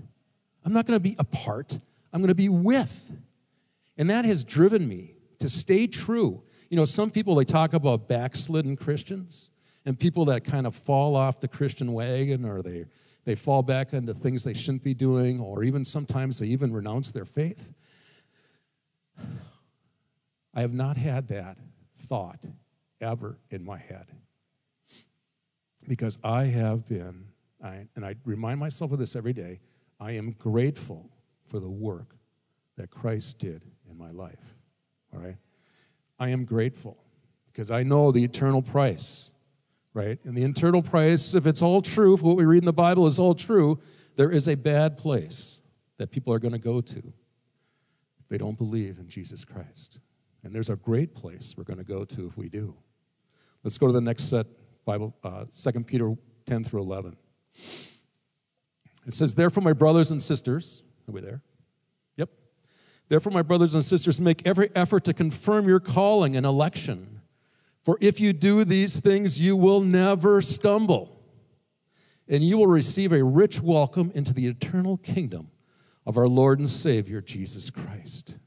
I'm 0.64 0.72
not 0.72 0.86
going 0.86 0.96
to 0.98 1.02
be 1.02 1.14
apart, 1.18 1.78
I'm 2.12 2.20
going 2.20 2.28
to 2.28 2.34
be 2.34 2.48
with. 2.48 3.12
And 3.98 4.10
that 4.10 4.24
has 4.24 4.42
driven 4.42 4.88
me 4.88 5.14
to 5.38 5.48
stay 5.48 5.86
true. 5.86 6.42
You 6.70 6.76
know, 6.76 6.84
some 6.84 7.10
people, 7.10 7.34
they 7.36 7.44
talk 7.44 7.74
about 7.74 8.08
backslidden 8.08 8.76
Christians 8.76 9.50
and 9.84 9.98
people 9.98 10.24
that 10.26 10.42
kind 10.42 10.66
of 10.66 10.74
fall 10.74 11.14
off 11.14 11.38
the 11.38 11.48
Christian 11.48 11.92
wagon 11.92 12.44
or 12.44 12.62
they, 12.62 12.86
they 13.24 13.34
fall 13.34 13.62
back 13.62 13.92
into 13.92 14.14
things 14.14 14.42
they 14.42 14.54
shouldn't 14.54 14.82
be 14.82 14.94
doing, 14.94 15.40
or 15.40 15.62
even 15.62 15.84
sometimes 15.84 16.38
they 16.38 16.46
even 16.46 16.72
renounce 16.72 17.12
their 17.12 17.24
faith. 17.24 17.72
I 20.54 20.62
have 20.62 20.74
not 20.74 20.96
had 20.96 21.28
that 21.28 21.58
thought 21.96 22.40
ever 23.00 23.38
in 23.50 23.64
my 23.64 23.78
head 23.78 24.06
because 25.86 26.18
I 26.24 26.44
have 26.44 26.88
been, 26.88 27.26
I, 27.62 27.86
and 27.96 28.04
I 28.04 28.16
remind 28.24 28.60
myself 28.60 28.92
of 28.92 28.98
this 28.98 29.16
every 29.16 29.32
day, 29.32 29.60
I 29.98 30.12
am 30.12 30.32
grateful 30.32 31.10
for 31.46 31.58
the 31.58 31.70
work 31.70 32.16
that 32.76 32.90
Christ 32.90 33.38
did 33.38 33.62
in 33.90 33.96
my 33.96 34.10
life. 34.10 34.54
All 35.14 35.20
right? 35.20 35.36
I 36.18 36.28
am 36.30 36.44
grateful 36.44 36.98
because 37.52 37.70
I 37.70 37.82
know 37.82 38.12
the 38.12 38.22
eternal 38.22 38.62
price 38.62 39.30
right? 39.96 40.18
And 40.24 40.36
the 40.36 40.42
eternal 40.42 40.82
price, 40.82 41.34
if 41.34 41.46
it's 41.46 41.62
all 41.62 41.80
true, 41.80 42.12
if 42.12 42.22
what 42.22 42.36
we 42.36 42.44
read 42.44 42.58
in 42.58 42.66
the 42.66 42.72
Bible 42.72 43.06
is 43.06 43.18
all 43.18 43.34
true, 43.34 43.80
there 44.16 44.30
is 44.30 44.46
a 44.46 44.54
bad 44.54 44.98
place 44.98 45.62
that 45.96 46.10
people 46.10 46.34
are 46.34 46.38
going 46.38 46.52
to 46.52 46.58
go 46.58 46.82
to 46.82 46.98
if 48.20 48.28
they 48.28 48.36
don't 48.36 48.58
believe 48.58 48.98
in 48.98 49.08
Jesus 49.08 49.42
Christ. 49.42 50.00
And 50.44 50.54
there's 50.54 50.68
a 50.68 50.76
great 50.76 51.14
place 51.14 51.54
we're 51.56 51.64
going 51.64 51.78
to 51.78 51.84
go 51.84 52.04
to 52.04 52.26
if 52.26 52.36
we 52.36 52.50
do. 52.50 52.76
Let's 53.64 53.78
go 53.78 53.86
to 53.86 53.92
the 53.92 54.02
next 54.02 54.24
set, 54.24 54.46
Bible, 54.84 55.16
uh, 55.24 55.46
2 55.46 55.84
Peter 55.84 56.14
10 56.44 56.62
through 56.62 56.82
11. 56.82 57.16
It 59.06 59.14
says, 59.14 59.34
Therefore, 59.34 59.62
my 59.62 59.72
brothers 59.72 60.10
and 60.10 60.22
sisters, 60.22 60.82
are 61.08 61.12
we 61.12 61.20
there? 61.20 61.40
Yep. 62.16 62.30
Therefore, 63.08 63.32
my 63.32 63.42
brothers 63.42 63.74
and 63.74 63.84
sisters, 63.84 64.20
make 64.20 64.42
every 64.44 64.70
effort 64.74 65.04
to 65.04 65.14
confirm 65.14 65.68
your 65.68 65.80
calling 65.80 66.36
and 66.36 66.44
election. 66.44 67.20
For 67.82 67.96
if 68.00 68.18
you 68.18 68.32
do 68.32 68.64
these 68.64 68.98
things, 68.98 69.40
you 69.40 69.56
will 69.56 69.80
never 69.80 70.42
stumble, 70.42 71.22
and 72.28 72.42
you 72.42 72.58
will 72.58 72.66
receive 72.66 73.12
a 73.12 73.22
rich 73.22 73.60
welcome 73.60 74.10
into 74.12 74.34
the 74.34 74.48
eternal 74.48 74.96
kingdom 74.96 75.50
of 76.04 76.18
our 76.18 76.26
Lord 76.26 76.58
and 76.58 76.68
Savior, 76.68 77.20
Jesus 77.20 77.70
Christ. 77.70 78.38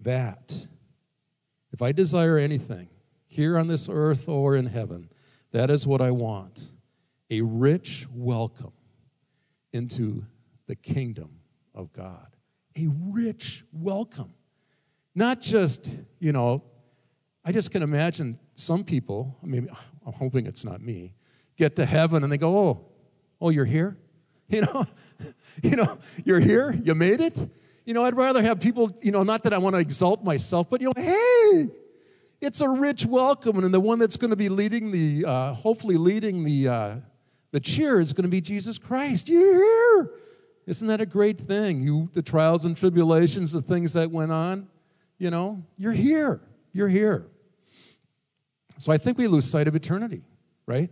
That, 0.00 0.68
if 1.70 1.82
I 1.82 1.92
desire 1.92 2.38
anything 2.38 2.88
here 3.26 3.58
on 3.58 3.66
this 3.66 3.90
earth 3.90 4.26
or 4.26 4.56
in 4.56 4.66
heaven, 4.66 5.10
that 5.52 5.70
is 5.70 5.86
what 5.86 6.00
I 6.00 6.10
want 6.10 6.72
a 7.30 7.40
rich 7.40 8.06
welcome 8.12 8.72
into 9.72 10.24
the 10.66 10.76
kingdom 10.76 11.40
of 11.74 11.92
God. 11.92 12.36
A 12.76 12.88
rich 13.10 13.64
welcome. 13.72 14.34
Not 15.14 15.40
just, 15.40 16.00
you 16.18 16.32
know, 16.32 16.62
I 17.44 17.52
just 17.52 17.70
can 17.70 17.82
imagine 17.82 18.38
some 18.54 18.84
people, 18.84 19.38
maybe 19.42 19.68
I'm 20.04 20.12
hoping 20.12 20.46
it's 20.46 20.64
not 20.64 20.80
me, 20.80 21.14
get 21.56 21.76
to 21.76 21.86
heaven 21.86 22.22
and 22.22 22.30
they 22.30 22.38
go, 22.38 22.58
"Oh, 22.58 22.86
oh, 23.40 23.50
you're 23.50 23.64
here?" 23.64 23.96
You 24.48 24.60
know, 24.60 24.86
you 25.60 25.74
know, 25.74 25.98
you're 26.24 26.38
here, 26.38 26.70
you 26.70 26.94
made 26.94 27.20
it. 27.20 27.36
You 27.84 27.94
know, 27.94 28.04
I'd 28.04 28.14
rather 28.14 28.40
have 28.42 28.60
people, 28.60 28.96
you 29.02 29.10
know, 29.10 29.24
not 29.24 29.42
that 29.42 29.52
I 29.52 29.58
want 29.58 29.74
to 29.74 29.80
exalt 29.80 30.22
myself, 30.22 30.70
but 30.70 30.80
you 30.80 30.86
know, 30.86 30.92
hey, 31.02 31.68
it's 32.40 32.60
a 32.60 32.68
rich 32.68 33.06
welcome, 33.06 33.58
and 33.58 33.74
the 33.74 33.80
one 33.80 33.98
that's 33.98 34.16
going 34.16 34.30
to 34.30 34.36
be 34.36 34.48
leading 34.48 34.92
the, 34.92 35.24
uh, 35.24 35.52
hopefully 35.52 35.96
leading 35.96 36.44
the 36.44 36.68
uh, 36.68 36.96
the 37.56 37.60
cheer 37.60 37.98
is 37.98 38.12
going 38.12 38.24
to 38.24 38.28
be 38.28 38.42
Jesus 38.42 38.76
Christ. 38.76 39.30
You're 39.30 39.54
here. 39.54 40.10
Isn't 40.66 40.88
that 40.88 41.00
a 41.00 41.06
great 41.06 41.40
thing? 41.40 41.80
You, 41.80 42.10
the 42.12 42.20
trials 42.20 42.66
and 42.66 42.76
tribulations, 42.76 43.50
the 43.50 43.62
things 43.62 43.94
that 43.94 44.10
went 44.10 44.30
on, 44.30 44.68
you 45.16 45.30
know, 45.30 45.64
you're 45.78 45.92
here. 45.92 46.42
You're 46.74 46.90
here. 46.90 47.24
So 48.76 48.92
I 48.92 48.98
think 48.98 49.16
we 49.16 49.26
lose 49.26 49.50
sight 49.50 49.68
of 49.68 49.74
eternity, 49.74 50.20
right? 50.66 50.90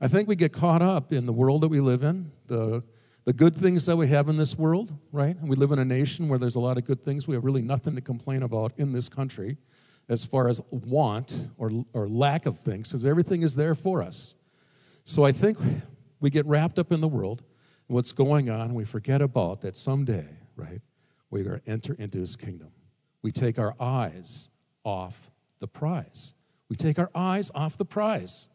I 0.00 0.08
think 0.08 0.28
we 0.28 0.34
get 0.34 0.54
caught 0.54 0.80
up 0.80 1.12
in 1.12 1.26
the 1.26 1.32
world 1.34 1.60
that 1.60 1.68
we 1.68 1.80
live 1.80 2.02
in, 2.02 2.32
the, 2.46 2.82
the 3.26 3.34
good 3.34 3.54
things 3.54 3.84
that 3.84 3.96
we 3.96 4.08
have 4.08 4.30
in 4.30 4.38
this 4.38 4.56
world, 4.56 4.94
right? 5.12 5.36
And 5.38 5.46
we 5.46 5.56
live 5.56 5.72
in 5.72 5.78
a 5.78 5.84
nation 5.84 6.26
where 6.30 6.38
there's 6.38 6.56
a 6.56 6.60
lot 6.60 6.78
of 6.78 6.86
good 6.86 7.04
things. 7.04 7.28
We 7.28 7.34
have 7.34 7.44
really 7.44 7.60
nothing 7.60 7.96
to 7.96 8.00
complain 8.00 8.44
about 8.44 8.72
in 8.78 8.92
this 8.92 9.10
country 9.10 9.58
as 10.08 10.24
far 10.24 10.48
as 10.48 10.58
want 10.70 11.48
or, 11.58 11.70
or 11.92 12.08
lack 12.08 12.46
of 12.46 12.58
things, 12.58 12.88
because 12.88 13.04
everything 13.04 13.42
is 13.42 13.56
there 13.56 13.74
for 13.74 14.02
us. 14.02 14.36
So 15.08 15.24
I 15.24 15.30
think 15.30 15.56
we 16.18 16.30
get 16.30 16.44
wrapped 16.46 16.80
up 16.80 16.90
in 16.90 17.00
the 17.00 17.06
world 17.06 17.44
what's 17.86 18.10
going 18.10 18.50
on, 18.50 18.62
and 18.62 18.74
we 18.74 18.84
forget 18.84 19.22
about 19.22 19.60
that 19.60 19.76
someday, 19.76 20.26
right, 20.56 20.80
we're 21.30 21.44
going 21.44 21.60
to 21.60 21.70
enter 21.70 21.94
into 21.94 22.18
his 22.18 22.34
kingdom. 22.34 22.72
We 23.22 23.30
take 23.30 23.56
our 23.56 23.76
eyes 23.78 24.50
off 24.84 25.30
the 25.60 25.68
prize. 25.68 26.34
We 26.68 26.74
take 26.74 26.98
our 26.98 27.08
eyes 27.14 27.52
off 27.54 27.78
the 27.78 27.84
prize. 27.84 28.48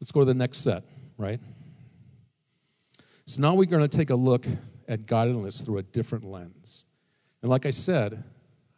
Let's 0.00 0.12
go 0.12 0.20
to 0.20 0.24
the 0.24 0.34
next 0.34 0.58
set, 0.58 0.84
right? 1.18 1.40
So 3.26 3.42
now 3.42 3.54
we're 3.54 3.64
going 3.64 3.82
to 3.82 3.96
take 3.96 4.10
a 4.10 4.14
look 4.14 4.46
at 4.86 5.06
godliness 5.06 5.62
through 5.62 5.78
a 5.78 5.82
different 5.82 6.24
lens. 6.24 6.84
And 7.42 7.50
like 7.50 7.66
I 7.66 7.70
said, 7.70 8.22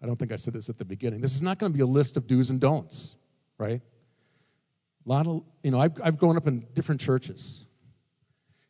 I 0.02 0.07
don't 0.07 0.19
think 0.19 0.33
I 0.33 0.37
said 0.37 0.55
this 0.55 0.71
at 0.71 0.79
the 0.79 0.87
beginning, 0.87 1.21
this 1.21 1.35
is 1.35 1.43
not 1.43 1.59
going 1.59 1.71
to 1.71 1.76
be 1.76 1.83
a 1.83 1.87
list 1.87 2.17
of 2.17 2.26
do's 2.26 2.49
and 2.49 2.59
don'ts, 2.59 3.19
right? 3.59 3.83
A 5.04 5.09
lot 5.09 5.26
of, 5.26 5.42
you 5.62 5.71
know, 5.71 5.80
I've, 5.80 5.92
I've 6.02 6.18
grown 6.18 6.37
up 6.37 6.47
in 6.47 6.66
different 6.75 7.00
churches, 7.00 7.64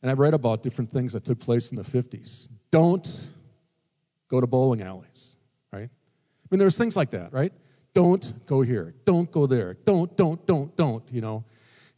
and 0.00 0.10
I've 0.10 0.18
read 0.18 0.34
about 0.34 0.62
different 0.62 0.90
things 0.90 1.12
that 1.12 1.24
took 1.24 1.38
place 1.38 1.70
in 1.70 1.76
the 1.76 1.82
50s. 1.82 2.48
Don't 2.70 3.30
go 4.28 4.40
to 4.40 4.46
bowling 4.46 4.82
alleys, 4.82 5.36
right? 5.72 5.90
I 5.90 6.46
mean, 6.50 6.58
there's 6.58 6.78
things 6.78 6.96
like 6.96 7.10
that, 7.10 7.32
right? 7.32 7.52
Don't 7.94 8.46
go 8.46 8.62
here. 8.62 8.94
Don't 9.04 9.30
go 9.30 9.46
there. 9.46 9.74
Don't, 9.74 10.16
don't, 10.16 10.44
don't, 10.46 10.74
don't, 10.76 11.04
you 11.12 11.20
know. 11.20 11.44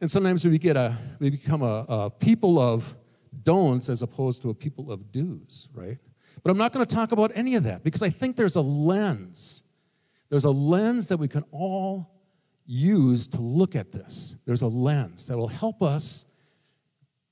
And 0.01 0.11
sometimes 0.11 0.45
we 0.45 0.59
get 0.59 0.77
a, 0.77 0.97
we 1.21 1.31
become 1.31 1.63
a, 1.63 1.87
a 1.89 2.11
people 2.11 2.59
of 2.59 2.95
don'ts 3.43 3.89
as 3.89 4.03
opposed 4.03 4.43
to 4.43 4.51
a 4.51 4.55
people 4.55 4.91
of 4.91 5.13
do's, 5.13 5.69
right? 5.73 5.99
But 6.43 6.51
I'm 6.51 6.59
not 6.59 6.73
going 6.73 6.85
to 6.85 6.95
talk 6.95 7.13
about 7.13 7.33
any 7.35 7.55
of 7.55 7.63
that 7.65 7.85
because 7.85 8.03
I 8.03 8.11
think 8.11 8.37
there's 8.37 8.57
a 8.57 8.61
lens. 8.61 9.63
There's 10.29 10.45
a 10.45 10.51
lens 10.51 11.09
that 11.09 11.19
we 11.19 11.29
can 11.29 11.45
all 11.53 12.14
use 12.67 13.27
to 13.29 13.41
look 13.41 13.77
at 13.77 13.93
this. 13.93 14.37
There's 14.45 14.63
a 14.63 14.69
lens 14.69 15.27
that 15.27 15.37
will 15.37 15.49
help 15.49 15.83
us 15.83 16.27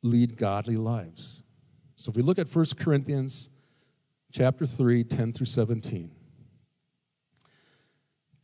lead 0.03 0.37
godly 0.37 0.77
lives. 0.77 1.43
So 1.97 2.11
if 2.11 2.17
we 2.17 2.23
look 2.23 2.39
at 2.39 2.49
1 2.49 2.67
Corinthians 2.79 3.49
chapter 4.33 4.67
3, 4.67 5.05
10 5.05 5.33
through 5.33 5.47
17. 5.47 6.11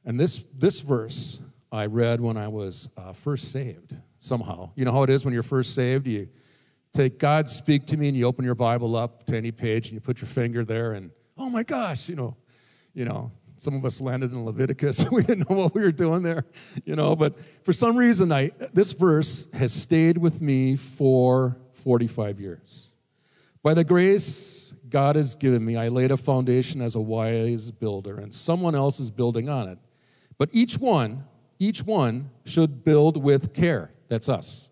And 0.04 0.20
this, 0.20 0.42
this 0.56 0.80
verse 0.80 1.40
I 1.72 1.86
read 1.86 2.20
when 2.20 2.36
I 2.36 2.48
was 2.48 2.88
uh, 2.96 3.12
first 3.12 3.50
saved, 3.50 3.94
somehow. 4.20 4.70
You 4.74 4.84
know 4.84 4.92
how 4.92 5.02
it 5.02 5.10
is 5.10 5.24
when 5.24 5.34
you're 5.34 5.42
first 5.42 5.74
saved? 5.74 6.06
You 6.06 6.28
take 6.92 7.18
God 7.18 7.48
speak 7.48 7.86
to 7.86 7.96
me 7.96 8.08
and 8.08 8.16
you 8.16 8.24
open 8.24 8.44
your 8.44 8.54
Bible 8.54 8.96
up 8.96 9.24
to 9.26 9.36
any 9.36 9.50
page 9.50 9.86
and 9.86 9.94
you 9.94 10.00
put 10.00 10.20
your 10.20 10.28
finger 10.28 10.64
there 10.64 10.92
and, 10.92 11.10
oh 11.36 11.50
my 11.50 11.62
gosh, 11.62 12.08
you 12.08 12.16
know, 12.16 12.36
you 12.94 13.04
know, 13.04 13.30
some 13.58 13.74
of 13.74 13.84
us 13.84 14.00
landed 14.00 14.32
in 14.32 14.44
Leviticus. 14.44 15.08
we 15.10 15.22
didn't 15.22 15.50
know 15.50 15.56
what 15.56 15.74
we 15.74 15.82
were 15.82 15.92
doing 15.92 16.22
there, 16.22 16.44
you 16.84 16.96
know. 16.96 17.14
But 17.14 17.36
for 17.64 17.72
some 17.72 17.96
reason, 17.96 18.32
I, 18.32 18.52
this 18.72 18.92
verse 18.92 19.48
has 19.52 19.72
stayed 19.72 20.16
with 20.16 20.40
me 20.40 20.76
for 20.76 21.58
45 21.72 22.40
years. 22.40 22.92
By 23.62 23.74
the 23.74 23.84
grace 23.84 24.72
God 24.88 25.16
has 25.16 25.34
given 25.34 25.64
me, 25.64 25.76
I 25.76 25.88
laid 25.88 26.10
a 26.12 26.16
foundation 26.16 26.80
as 26.80 26.94
a 26.94 27.00
wise 27.00 27.70
builder, 27.70 28.18
and 28.18 28.32
someone 28.32 28.74
else 28.74 29.00
is 29.00 29.10
building 29.10 29.48
on 29.48 29.68
it. 29.68 29.78
But 30.38 30.50
each 30.52 30.78
one, 30.78 31.24
each 31.58 31.82
one 31.82 32.30
should 32.44 32.84
build 32.84 33.22
with 33.22 33.52
care. 33.52 33.90
That's 34.08 34.28
us. 34.28 34.70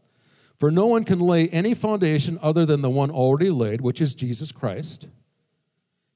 For 0.59 0.71
no 0.71 0.87
one 0.87 1.05
can 1.05 1.19
lay 1.19 1.49
any 1.49 1.75
foundation 1.75 2.39
other 2.41 2.65
than 2.65 2.81
the 2.81 2.89
one 2.89 3.11
already 3.11 3.51
laid, 3.51 3.81
which 3.81 4.01
is 4.01 4.15
Jesus 4.15 4.53
Christ. 4.53 5.09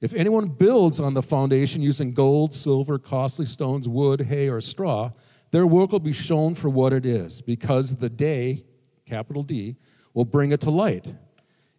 If 0.01 0.15
anyone 0.15 0.49
builds 0.49 0.99
on 0.99 1.13
the 1.13 1.23
foundation 1.23 1.83
using 1.83 2.15
gold, 2.15 2.55
silver, 2.55 2.99
costly 2.99 3.45
stones, 3.45 3.87
wood, 3.87 4.23
hay, 4.23 4.49
or 4.49 4.63
straw, 4.63 5.11
their 5.51 5.67
work 5.67 5.93
will 5.93 6.01
be 6.01 6.13
shown 6.13 6.55
for 6.55 6.71
what 6.71 6.93
it 6.93 7.05
is, 7.05 7.43
because 7.43 7.97
the 7.97 8.09
day, 8.09 8.65
capital 9.05 9.43
D, 9.43 9.77
will 10.15 10.25
bring 10.25 10.53
it 10.53 10.61
to 10.63 10.71
light. 10.71 11.15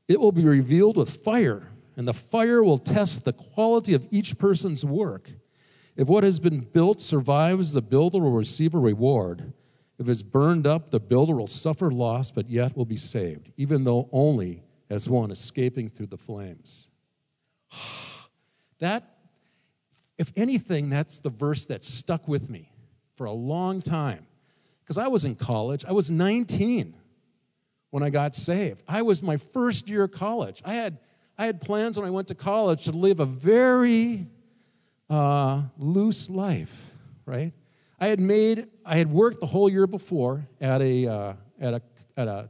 It 0.08 0.20
will 0.20 0.32
be 0.32 0.44
revealed 0.44 0.98
with 0.98 1.10
fire, 1.10 1.72
and 1.96 2.08
the 2.08 2.14
fire 2.14 2.64
will 2.64 2.78
test 2.78 3.26
the 3.26 3.34
quality 3.34 3.94
of 3.96 4.06
each 4.12 4.38
person's 4.38 4.86
work. 4.86 5.32
If 5.96 6.08
what 6.08 6.24
has 6.24 6.40
been 6.40 6.60
built 6.60 7.02
survives, 7.02 7.74
the 7.74 7.82
builder 7.82 8.20
will 8.20 8.32
receive 8.32 8.76
a 8.76 8.80
reward. 8.80 9.54
If 9.98 10.08
it's 10.08 10.22
burned 10.22 10.68
up, 10.68 10.92
the 10.92 11.00
builder 11.00 11.36
will 11.36 11.48
suffer 11.48 11.90
loss, 11.90 12.30
but 12.30 12.50
yet 12.50 12.78
will 12.78 12.86
be 12.86 12.98
saved, 12.98 13.52
even 13.58 13.84
though 13.84 14.10
only 14.12 14.64
as 14.90 15.10
one 15.10 15.32
escaping 15.32 15.90
through 15.90 16.08
the 16.08 16.18
flames. 16.18 16.90
That, 18.82 19.04
if 20.18 20.34
anything, 20.36 20.90
that's 20.90 21.20
the 21.20 21.30
verse 21.30 21.66
that 21.68 21.84
stuck 21.84 22.28
with 22.28 22.50
me 22.50 22.72
for 23.16 23.26
a 23.26 23.32
long 23.32 23.82
time. 23.82 24.26
Because 24.84 24.98
I 24.98 25.08
was 25.08 25.24
in 25.24 25.36
college, 25.36 25.86
I 25.86 25.94
was 25.94 26.12
19 26.12 26.96
when 27.92 28.04
I 28.04 28.10
got 28.10 28.36
saved. 28.36 28.84
I 28.88 29.04
was 29.04 29.22
my 29.22 29.38
first 29.38 29.88
year 29.88 30.04
of 30.04 30.12
college. 30.12 30.62
I 30.66 30.74
had, 30.74 30.98
I 31.38 31.46
had 31.46 31.62
plans 31.62 31.98
when 31.98 32.08
I 32.08 32.10
went 32.10 32.28
to 32.30 32.36
college 32.36 32.86
to 32.86 32.92
live 32.92 33.20
a 33.20 33.26
very 33.26 34.26
uh, 35.10 35.62
loose 35.78 36.30
life, 36.30 36.92
right? 37.26 37.54
I 38.00 38.08
had 38.08 38.20
made, 38.20 38.68
I 38.84 38.98
had 38.98 39.12
worked 39.12 39.40
the 39.40 39.46
whole 39.46 39.70
year 39.70 39.86
before 39.86 40.48
at 40.60 40.82
a, 40.82 41.08
uh, 41.08 41.34
at 41.60 41.74
a, 41.76 41.82
at 42.18 42.28
a 42.28 42.50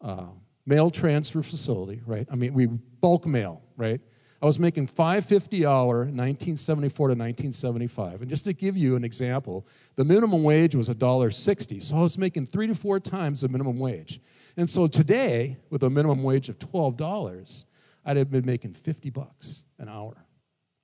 uh, 0.00 0.26
mail 0.64 0.90
transfer 0.90 1.42
facility, 1.42 2.00
right? 2.06 2.28
I 2.30 2.36
mean, 2.36 2.54
we 2.54 2.66
bulk 2.66 3.26
mail, 3.26 3.62
right? 3.76 4.00
I 4.40 4.46
was 4.46 4.58
making 4.58 4.86
550 4.86 5.66
hour 5.66 5.98
1974 5.98 7.08
to 7.08 7.12
1975. 7.12 8.20
And 8.22 8.30
just 8.30 8.44
to 8.44 8.52
give 8.52 8.76
you 8.76 8.94
an 8.94 9.02
example, 9.02 9.66
the 9.96 10.04
minimum 10.04 10.44
wage 10.44 10.76
was 10.76 10.88
$1.60. 10.88 11.82
So 11.82 11.96
I 11.96 12.02
was 12.02 12.16
making 12.16 12.46
three 12.46 12.68
to 12.68 12.74
four 12.74 13.00
times 13.00 13.40
the 13.40 13.48
minimum 13.48 13.78
wage. 13.78 14.20
And 14.56 14.70
so 14.70 14.86
today, 14.86 15.56
with 15.70 15.82
a 15.82 15.90
minimum 15.90 16.22
wage 16.22 16.48
of 16.48 16.58
$12, 16.58 17.64
I'd 18.04 18.16
have 18.16 18.30
been 18.30 18.46
making 18.46 18.74
50 18.74 19.10
bucks 19.10 19.64
an 19.78 19.88
hour 19.88 20.24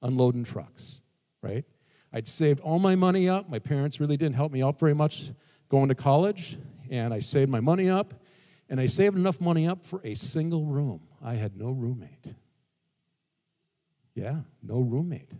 unloading 0.02 0.44
trucks, 0.44 1.00
right? 1.40 1.64
I'd 2.12 2.28
saved 2.28 2.60
all 2.60 2.78
my 2.78 2.96
money 2.96 3.28
up. 3.28 3.48
My 3.48 3.58
parents 3.58 4.00
really 4.00 4.16
didn't 4.16 4.36
help 4.36 4.52
me 4.52 4.62
out 4.62 4.78
very 4.78 4.94
much 4.94 5.30
going 5.68 5.88
to 5.88 5.94
college. 5.94 6.58
And 6.90 7.14
I 7.14 7.20
saved 7.20 7.50
my 7.50 7.60
money 7.60 7.88
up. 7.88 8.14
And 8.68 8.80
I 8.80 8.86
saved 8.86 9.16
enough 9.16 9.40
money 9.40 9.66
up 9.66 9.84
for 9.84 10.00
a 10.04 10.14
single 10.14 10.64
room. 10.64 11.02
I 11.22 11.34
had 11.34 11.56
no 11.56 11.70
roommate. 11.70 12.34
Yeah, 14.14 14.36
no 14.62 14.78
roommate. 14.80 15.30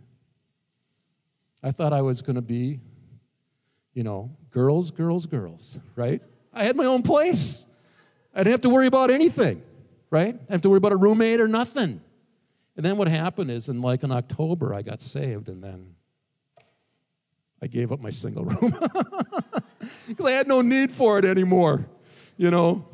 I 1.63 1.71
thought 1.71 1.93
I 1.93 2.01
was 2.01 2.21
going 2.21 2.35
to 2.35 2.41
be, 2.41 2.79
you 3.93 4.03
know, 4.03 4.35
girls, 4.51 4.91
girls, 4.91 5.25
girls, 5.25 5.79
right? 5.95 6.21
I 6.53 6.65
had 6.65 6.75
my 6.75 6.85
own 6.85 7.01
place. 7.01 7.65
I 8.33 8.39
didn't 8.39 8.51
have 8.51 8.61
to 8.61 8.69
worry 8.69 8.87
about 8.87 9.09
anything, 9.09 9.63
right? 10.09 10.27
I 10.27 10.31
didn't 10.31 10.51
have 10.51 10.61
to 10.61 10.69
worry 10.69 10.77
about 10.77 10.91
a 10.91 10.97
roommate 10.97 11.39
or 11.39 11.47
nothing. 11.47 12.01
And 12.75 12.85
then 12.85 12.97
what 12.97 13.07
happened 13.07 13.49
is, 13.51 13.69
in 13.69 13.81
like 13.81 14.03
in 14.03 14.11
October, 14.11 14.73
I 14.73 14.81
got 14.81 14.99
saved, 14.99 15.47
and 15.47 15.63
then 15.63 15.95
I 17.61 17.67
gave 17.67 17.91
up 17.91 18.01
my 18.01 18.09
single 18.09 18.43
room 18.43 18.71
because 20.07 20.25
I 20.25 20.31
had 20.31 20.47
no 20.47 20.61
need 20.61 20.91
for 20.91 21.17
it 21.17 21.25
anymore. 21.25 21.87
You 22.35 22.51
know, 22.51 22.85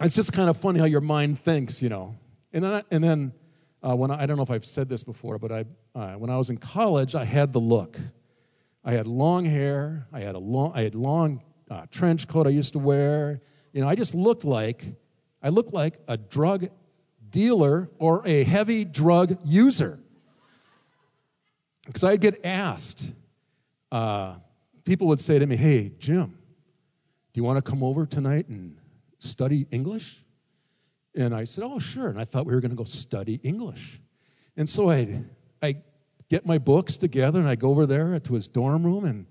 it's 0.00 0.14
just 0.14 0.32
kind 0.32 0.48
of 0.48 0.56
funny 0.56 0.78
how 0.78 0.84
your 0.84 1.00
mind 1.00 1.40
thinks. 1.40 1.82
You 1.82 1.88
know, 1.88 2.16
and 2.52 2.62
then 2.62 2.82
and 2.92 3.02
then 3.02 3.32
uh, 3.82 3.94
when 3.94 4.10
I, 4.10 4.22
I, 4.22 4.26
don't 4.26 4.36
know 4.36 4.42
if 4.42 4.50
I've 4.50 4.64
said 4.64 4.88
this 4.88 5.02
before, 5.02 5.38
but 5.38 5.52
I 5.52 5.64
uh, 5.94 6.14
when 6.14 6.30
I 6.30 6.36
was 6.36 6.50
in 6.50 6.58
college, 6.58 7.14
I 7.14 7.24
had 7.24 7.52
the 7.52 7.60
look. 7.60 7.98
I 8.84 8.92
had 8.92 9.06
long 9.06 9.44
hair. 9.44 10.06
I 10.12 10.20
had 10.20 10.34
a 10.34 10.38
long 10.38 10.72
I 10.74 10.82
had 10.82 10.94
long 10.94 11.42
uh, 11.70 11.86
trench 11.90 12.28
coat 12.28 12.46
I 12.46 12.50
used 12.50 12.72
to 12.74 12.78
wear. 12.78 13.40
You 13.72 13.80
know, 13.80 13.88
I 13.88 13.94
just 13.94 14.14
looked 14.14 14.44
like 14.44 14.84
I 15.42 15.48
looked 15.48 15.72
like 15.72 15.98
a 16.08 16.16
drug 16.16 16.68
dealer 17.30 17.90
or 17.98 18.26
a 18.26 18.44
heavy 18.44 18.84
drug 18.84 19.38
user. 19.44 19.98
Because 21.86 22.04
I'd 22.04 22.20
get 22.20 22.44
asked, 22.44 23.12
uh, 23.90 24.36
people 24.84 25.06
would 25.08 25.20
say 25.20 25.38
to 25.38 25.46
me, 25.46 25.56
Hey, 25.56 25.92
Jim, 25.98 26.26
do 26.26 27.38
you 27.38 27.44
want 27.44 27.64
to 27.64 27.68
come 27.68 27.82
over 27.82 28.06
tonight 28.06 28.48
and 28.48 28.76
study 29.18 29.66
English? 29.70 30.22
And 31.14 31.34
I 31.34 31.44
said, 31.44 31.64
Oh, 31.64 31.78
sure. 31.78 32.08
And 32.08 32.20
I 32.20 32.24
thought 32.24 32.46
we 32.46 32.54
were 32.54 32.60
going 32.60 32.70
to 32.70 32.76
go 32.76 32.84
study 32.84 33.40
English. 33.42 34.00
And 34.56 34.68
so 34.68 34.90
I 34.90 35.24
I 35.62 35.76
get 36.28 36.46
my 36.46 36.58
books 36.58 36.96
together 36.96 37.40
and 37.40 37.48
I 37.48 37.56
go 37.56 37.70
over 37.70 37.86
there 37.86 38.18
to 38.18 38.34
his 38.34 38.48
dorm 38.48 38.84
room 38.84 39.04
and 39.04 39.26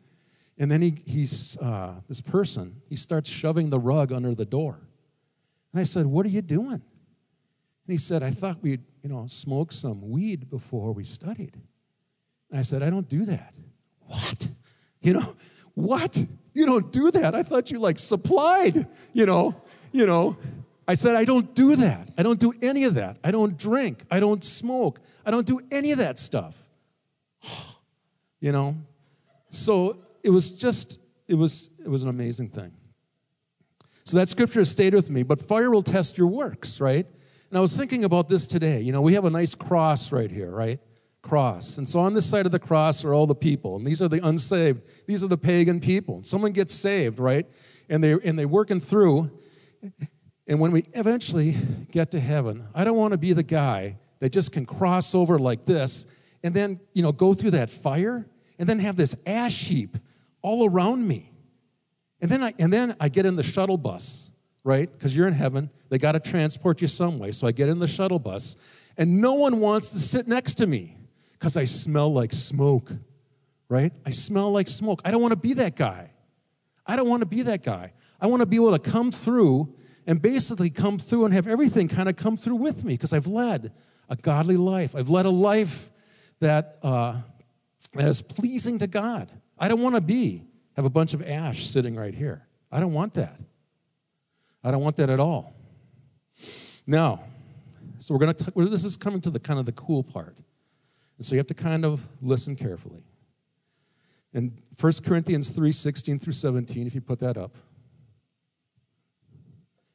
and 0.57 0.69
then 0.69 0.81
he, 0.81 1.01
he's 1.05 1.57
uh, 1.57 1.93
this 2.07 2.21
person 2.21 2.81
he 2.89 2.95
starts 2.95 3.29
shoving 3.29 3.69
the 3.69 3.79
rug 3.79 4.11
under 4.11 4.35
the 4.35 4.45
door. 4.45 4.79
And 5.71 5.79
i 5.79 5.83
said 5.83 6.05
what 6.05 6.25
are 6.25 6.29
you 6.29 6.41
doing? 6.41 6.81
And 6.81 6.81
he 7.87 7.97
said 7.97 8.23
i 8.23 8.31
thought 8.31 8.61
we'd 8.61 8.83
you 9.03 9.09
know 9.09 9.25
smoke 9.27 9.71
some 9.71 10.09
weed 10.09 10.49
before 10.49 10.91
we 10.91 11.03
studied. 11.03 11.57
And 12.49 12.59
i 12.59 12.61
said 12.61 12.83
i 12.83 12.89
don't 12.89 13.07
do 13.07 13.25
that. 13.25 13.53
What? 14.01 14.49
You 15.01 15.13
know 15.13 15.35
what? 15.75 16.25
You 16.53 16.65
don't 16.65 16.91
do 16.91 17.09
that? 17.11 17.35
I 17.35 17.43
thought 17.43 17.71
you 17.71 17.79
like 17.79 17.99
supplied 17.99 18.87
you 19.13 19.25
know 19.25 19.61
you 19.91 20.05
know 20.05 20.37
I 20.89 20.95
said, 20.95 21.15
I 21.15 21.23
don't 21.23 21.53
do 21.53 21.75
that. 21.75 22.09
I 22.17 22.23
don't 22.23 22.39
do 22.39 22.51
any 22.63 22.85
of 22.85 22.95
that. 22.95 23.17
I 23.23 23.29
don't 23.29 23.55
drink. 23.55 24.03
I 24.09 24.19
don't 24.19 24.43
smoke. 24.43 24.99
I 25.23 25.29
don't 25.29 25.45
do 25.45 25.61
any 25.69 25.91
of 25.91 25.99
that 25.99 26.17
stuff. 26.17 26.67
you 28.39 28.51
know? 28.51 28.75
So 29.51 29.99
it 30.23 30.31
was 30.31 30.49
just, 30.49 30.97
it 31.27 31.35
was, 31.35 31.69
it 31.77 31.87
was 31.87 32.01
an 32.01 32.09
amazing 32.09 32.49
thing. 32.49 32.71
So 34.03 34.17
that 34.17 34.29
scripture 34.29 34.65
stayed 34.65 34.95
with 34.95 35.11
me, 35.11 35.21
but 35.21 35.39
fire 35.39 35.69
will 35.69 35.83
test 35.83 36.17
your 36.17 36.25
works, 36.25 36.81
right? 36.81 37.05
And 37.49 37.57
I 37.59 37.61
was 37.61 37.77
thinking 37.77 38.03
about 38.03 38.27
this 38.27 38.47
today. 38.47 38.81
You 38.81 38.91
know, 38.91 39.01
we 39.01 39.13
have 39.13 39.25
a 39.25 39.29
nice 39.29 39.53
cross 39.53 40.11
right 40.11 40.31
here, 40.31 40.49
right? 40.49 40.79
Cross. 41.21 41.77
And 41.77 41.87
so 41.87 41.99
on 41.99 42.15
this 42.15 42.27
side 42.27 42.47
of 42.47 42.51
the 42.51 42.57
cross 42.57 43.05
are 43.05 43.13
all 43.13 43.27
the 43.27 43.35
people, 43.35 43.75
and 43.75 43.85
these 43.85 44.01
are 44.01 44.07
the 44.07 44.25
unsaved. 44.27 44.81
These 45.05 45.23
are 45.23 45.27
the 45.27 45.37
pagan 45.37 45.81
people. 45.81 46.23
Someone 46.23 46.51
gets 46.51 46.73
saved, 46.73 47.19
right? 47.19 47.45
And 47.89 48.03
they 48.03 48.13
and 48.13 48.39
they're 48.39 48.47
working 48.47 48.79
through 48.79 49.29
and 50.49 50.59
when 50.59 50.71
we 50.71 50.85
eventually 50.93 51.55
get 51.91 52.09
to 52.11 52.19
heaven, 52.19 52.67
I 52.73 52.83
don't 52.83 52.97
want 52.97 53.11
to 53.11 53.19
be 53.19 53.33
the 53.33 53.43
guy 53.43 53.97
that 54.19 54.31
just 54.31 54.51
can 54.51 54.65
cross 54.65 55.13
over 55.13 55.37
like 55.37 55.65
this 55.65 56.07
and 56.43 56.55
then, 56.55 56.79
you 56.93 57.03
know, 57.03 57.11
go 57.11 57.35
through 57.35 57.51
that 57.51 57.69
fire 57.69 58.27
and 58.57 58.67
then 58.67 58.79
have 58.79 58.95
this 58.95 59.15
ash 59.27 59.65
heap 59.65 59.97
all 60.41 60.67
around 60.67 61.07
me. 61.07 61.31
And 62.19 62.31
then 62.31 62.43
I, 62.43 62.55
and 62.57 62.73
then 62.73 62.95
I 62.99 63.09
get 63.09 63.27
in 63.27 63.35
the 63.35 63.43
shuttle 63.43 63.77
bus, 63.77 64.31
right? 64.63 64.91
Because 64.91 65.15
you're 65.15 65.27
in 65.27 65.35
heaven. 65.35 65.69
They 65.89 65.99
got 65.99 66.13
to 66.13 66.19
transport 66.19 66.81
you 66.81 66.87
some 66.87 67.19
way. 67.19 67.31
So 67.31 67.45
I 67.45 67.51
get 67.51 67.69
in 67.69 67.77
the 67.77 67.87
shuttle 67.87 68.19
bus, 68.19 68.55
and 68.97 69.21
no 69.21 69.33
one 69.35 69.59
wants 69.59 69.91
to 69.91 69.99
sit 69.99 70.27
next 70.27 70.55
to 70.55 70.67
me 70.67 70.97
because 71.33 71.55
I 71.55 71.65
smell 71.65 72.11
like 72.11 72.33
smoke, 72.33 72.91
right? 73.69 73.93
I 74.05 74.09
smell 74.09 74.51
like 74.51 74.67
smoke. 74.67 75.01
I 75.05 75.11
don't 75.11 75.21
want 75.21 75.31
to 75.31 75.37
be 75.37 75.53
that 75.53 75.75
guy. 75.75 76.11
I 76.85 76.95
don't 76.95 77.07
want 77.07 77.21
to 77.21 77.27
be 77.27 77.43
that 77.43 77.63
guy. 77.63 77.93
I 78.19 78.27
want 78.27 78.41
to 78.41 78.45
be 78.45 78.57
able 78.57 78.77
to 78.77 78.79
come 78.79 79.11
through 79.11 79.75
and 80.09 80.23
basically 80.23 80.71
come 80.71 80.97
through 80.97 81.25
and 81.25 81.35
have 81.35 81.45
everything 81.45 81.87
kind 81.87 82.09
of 82.09 82.15
come 82.15 82.35
through 82.35 82.55
with 82.55 82.83
me 82.83 82.95
because 82.95 83.13
I've 83.13 83.27
led 83.27 83.71
a 84.09 84.15
godly 84.15 84.57
life. 84.57 84.95
I've 84.95 85.11
led 85.11 85.27
a 85.27 85.29
life 85.29 85.91
that, 86.39 86.79
uh, 86.81 87.17
that 87.93 88.07
is 88.07 88.19
pleasing 88.19 88.79
to 88.79 88.87
God. 88.87 89.31
I 89.59 89.67
don't 89.67 89.81
want 89.81 89.93
to 89.93 90.01
be, 90.01 90.45
have 90.75 90.85
a 90.85 90.89
bunch 90.89 91.13
of 91.13 91.21
ash 91.21 91.67
sitting 91.67 91.95
right 91.95 92.15
here. 92.15 92.47
I 92.71 92.79
don't 92.79 92.93
want 92.93 93.13
that. 93.13 93.39
I 94.63 94.71
don't 94.71 94.81
want 94.81 94.95
that 94.95 95.11
at 95.11 95.19
all. 95.19 95.53
Now, 96.87 97.21
so 97.99 98.15
we're 98.15 98.19
going 98.25 98.33
to, 98.33 98.51
this 98.67 98.83
is 98.83 98.97
coming 98.97 99.21
to 99.21 99.29
the 99.29 99.39
kind 99.39 99.59
of 99.59 99.67
the 99.67 99.73
cool 99.73 100.01
part. 100.01 100.37
And 101.19 101.25
so 101.25 101.35
you 101.35 101.37
have 101.37 101.45
to 101.47 101.53
kind 101.53 101.85
of 101.85 102.07
listen 102.19 102.55
carefully. 102.55 103.03
In 104.33 104.57
1 104.79 104.93
Corinthians 105.05 105.51
3 105.51 105.71
16 105.71 106.17
through 106.17 106.33
17, 106.33 106.87
if 106.87 106.95
you 106.95 107.01
put 107.01 107.19
that 107.19 107.37
up. 107.37 107.55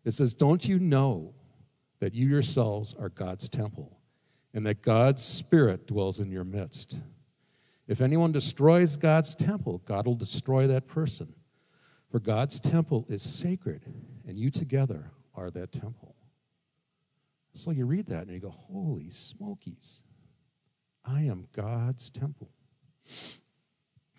It 0.04 0.12
says, 0.12 0.34
Don't 0.34 0.66
you 0.66 0.78
know 0.78 1.34
that 2.00 2.14
you 2.14 2.28
yourselves 2.28 2.94
are 2.98 3.08
God's 3.08 3.48
temple 3.48 3.98
and 4.52 4.66
that 4.66 4.82
God's 4.82 5.22
Spirit 5.22 5.86
dwells 5.86 6.20
in 6.20 6.30
your 6.30 6.44
midst? 6.44 6.98
If 7.86 8.00
anyone 8.00 8.32
destroys 8.32 8.96
God's 8.96 9.34
temple, 9.34 9.82
God 9.84 10.06
will 10.06 10.14
destroy 10.14 10.66
that 10.68 10.86
person. 10.86 11.34
For 12.10 12.20
God's 12.20 12.60
temple 12.60 13.04
is 13.08 13.22
sacred, 13.22 13.82
and 14.26 14.38
you 14.38 14.50
together 14.50 15.10
are 15.34 15.50
that 15.50 15.72
temple. 15.72 16.14
So 17.54 17.70
you 17.70 17.86
read 17.86 18.06
that 18.06 18.22
and 18.22 18.30
you 18.30 18.40
go, 18.40 18.50
Holy 18.50 19.10
smokies, 19.10 20.02
I 21.04 21.22
am 21.22 21.46
God's 21.52 22.10
temple. 22.10 22.50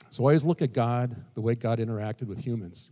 So 0.10 0.24
I 0.24 0.26
always 0.26 0.46
look 0.46 0.62
at 0.62 0.74
God, 0.74 1.16
the 1.34 1.42
way 1.42 1.56
God 1.56 1.80
interacted 1.80 2.28
with 2.28 2.40
humans, 2.40 2.92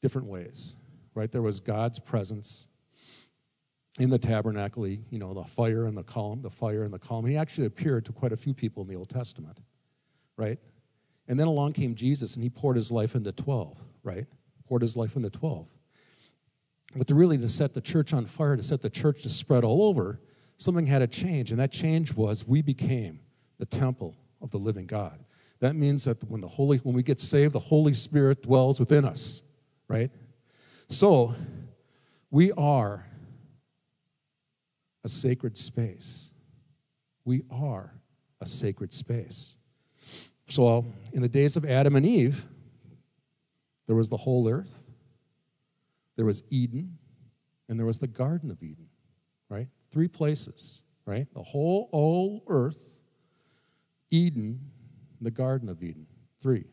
different 0.00 0.28
ways 0.28 0.76
right? 1.18 1.32
There 1.32 1.42
was 1.42 1.58
God's 1.58 1.98
presence 1.98 2.68
in 3.98 4.08
the 4.08 4.18
tabernacle, 4.18 4.86
you 4.86 5.18
know, 5.18 5.34
the 5.34 5.42
fire 5.42 5.84
and 5.84 5.96
the 5.96 6.04
column, 6.04 6.42
the 6.42 6.50
fire 6.50 6.84
and 6.84 6.94
the 6.94 6.98
column. 6.98 7.26
He 7.26 7.36
actually 7.36 7.66
appeared 7.66 8.04
to 8.04 8.12
quite 8.12 8.32
a 8.32 8.36
few 8.36 8.54
people 8.54 8.84
in 8.84 8.88
the 8.88 8.94
Old 8.94 9.08
Testament, 9.08 9.58
right? 10.36 10.60
And 11.26 11.38
then 11.38 11.48
along 11.48 11.72
came 11.72 11.96
Jesus 11.96 12.36
and 12.36 12.44
he 12.44 12.48
poured 12.48 12.76
his 12.76 12.92
life 12.92 13.16
into 13.16 13.32
12, 13.32 13.76
right? 14.04 14.26
Poured 14.68 14.82
his 14.82 14.96
life 14.96 15.16
into 15.16 15.28
12. 15.28 15.68
But 16.94 17.08
to 17.08 17.16
really 17.16 17.36
to 17.36 17.48
set 17.48 17.74
the 17.74 17.80
church 17.80 18.12
on 18.12 18.24
fire, 18.24 18.56
to 18.56 18.62
set 18.62 18.80
the 18.80 18.88
church 18.88 19.22
to 19.22 19.28
spread 19.28 19.64
all 19.64 19.88
over, 19.88 20.20
something 20.56 20.86
had 20.86 21.00
to 21.00 21.08
change. 21.08 21.50
And 21.50 21.58
that 21.58 21.72
change 21.72 22.14
was 22.14 22.46
we 22.46 22.62
became 22.62 23.18
the 23.58 23.66
temple 23.66 24.14
of 24.40 24.52
the 24.52 24.58
living 24.58 24.86
God. 24.86 25.24
That 25.58 25.74
means 25.74 26.04
that 26.04 26.22
when 26.30 26.40
the 26.40 26.48
Holy, 26.48 26.78
when 26.78 26.94
we 26.94 27.02
get 27.02 27.18
saved, 27.18 27.54
the 27.54 27.58
Holy 27.58 27.92
Spirit 27.92 28.44
dwells 28.44 28.78
within 28.78 29.04
us, 29.04 29.42
right? 29.88 30.12
So, 30.88 31.34
we 32.30 32.52
are 32.52 33.06
a 35.04 35.08
sacred 35.08 35.56
space. 35.56 36.30
We 37.24 37.42
are 37.50 37.92
a 38.40 38.46
sacred 38.46 38.92
space. 38.92 39.56
So, 40.46 40.86
in 41.12 41.20
the 41.20 41.28
days 41.28 41.56
of 41.56 41.64
Adam 41.66 41.94
and 41.94 42.06
Eve, 42.06 42.46
there 43.86 43.96
was 43.96 44.08
the 44.08 44.16
whole 44.16 44.48
earth, 44.48 44.82
there 46.16 46.24
was 46.24 46.42
Eden, 46.50 46.98
and 47.68 47.78
there 47.78 47.86
was 47.86 47.98
the 47.98 48.06
Garden 48.06 48.50
of 48.50 48.62
Eden, 48.62 48.88
right? 49.50 49.68
Three 49.92 50.08
places, 50.08 50.82
right? 51.04 51.26
The 51.34 51.42
whole 51.42 51.90
old 51.92 52.42
earth, 52.46 52.98
Eden, 54.10 54.60
the 55.20 55.30
Garden 55.30 55.68
of 55.68 55.82
Eden. 55.82 56.06
Three. 56.40 56.64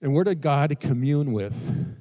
And 0.00 0.14
where 0.14 0.24
did 0.24 0.40
God 0.40 0.78
commune 0.80 1.32
with 1.32 1.98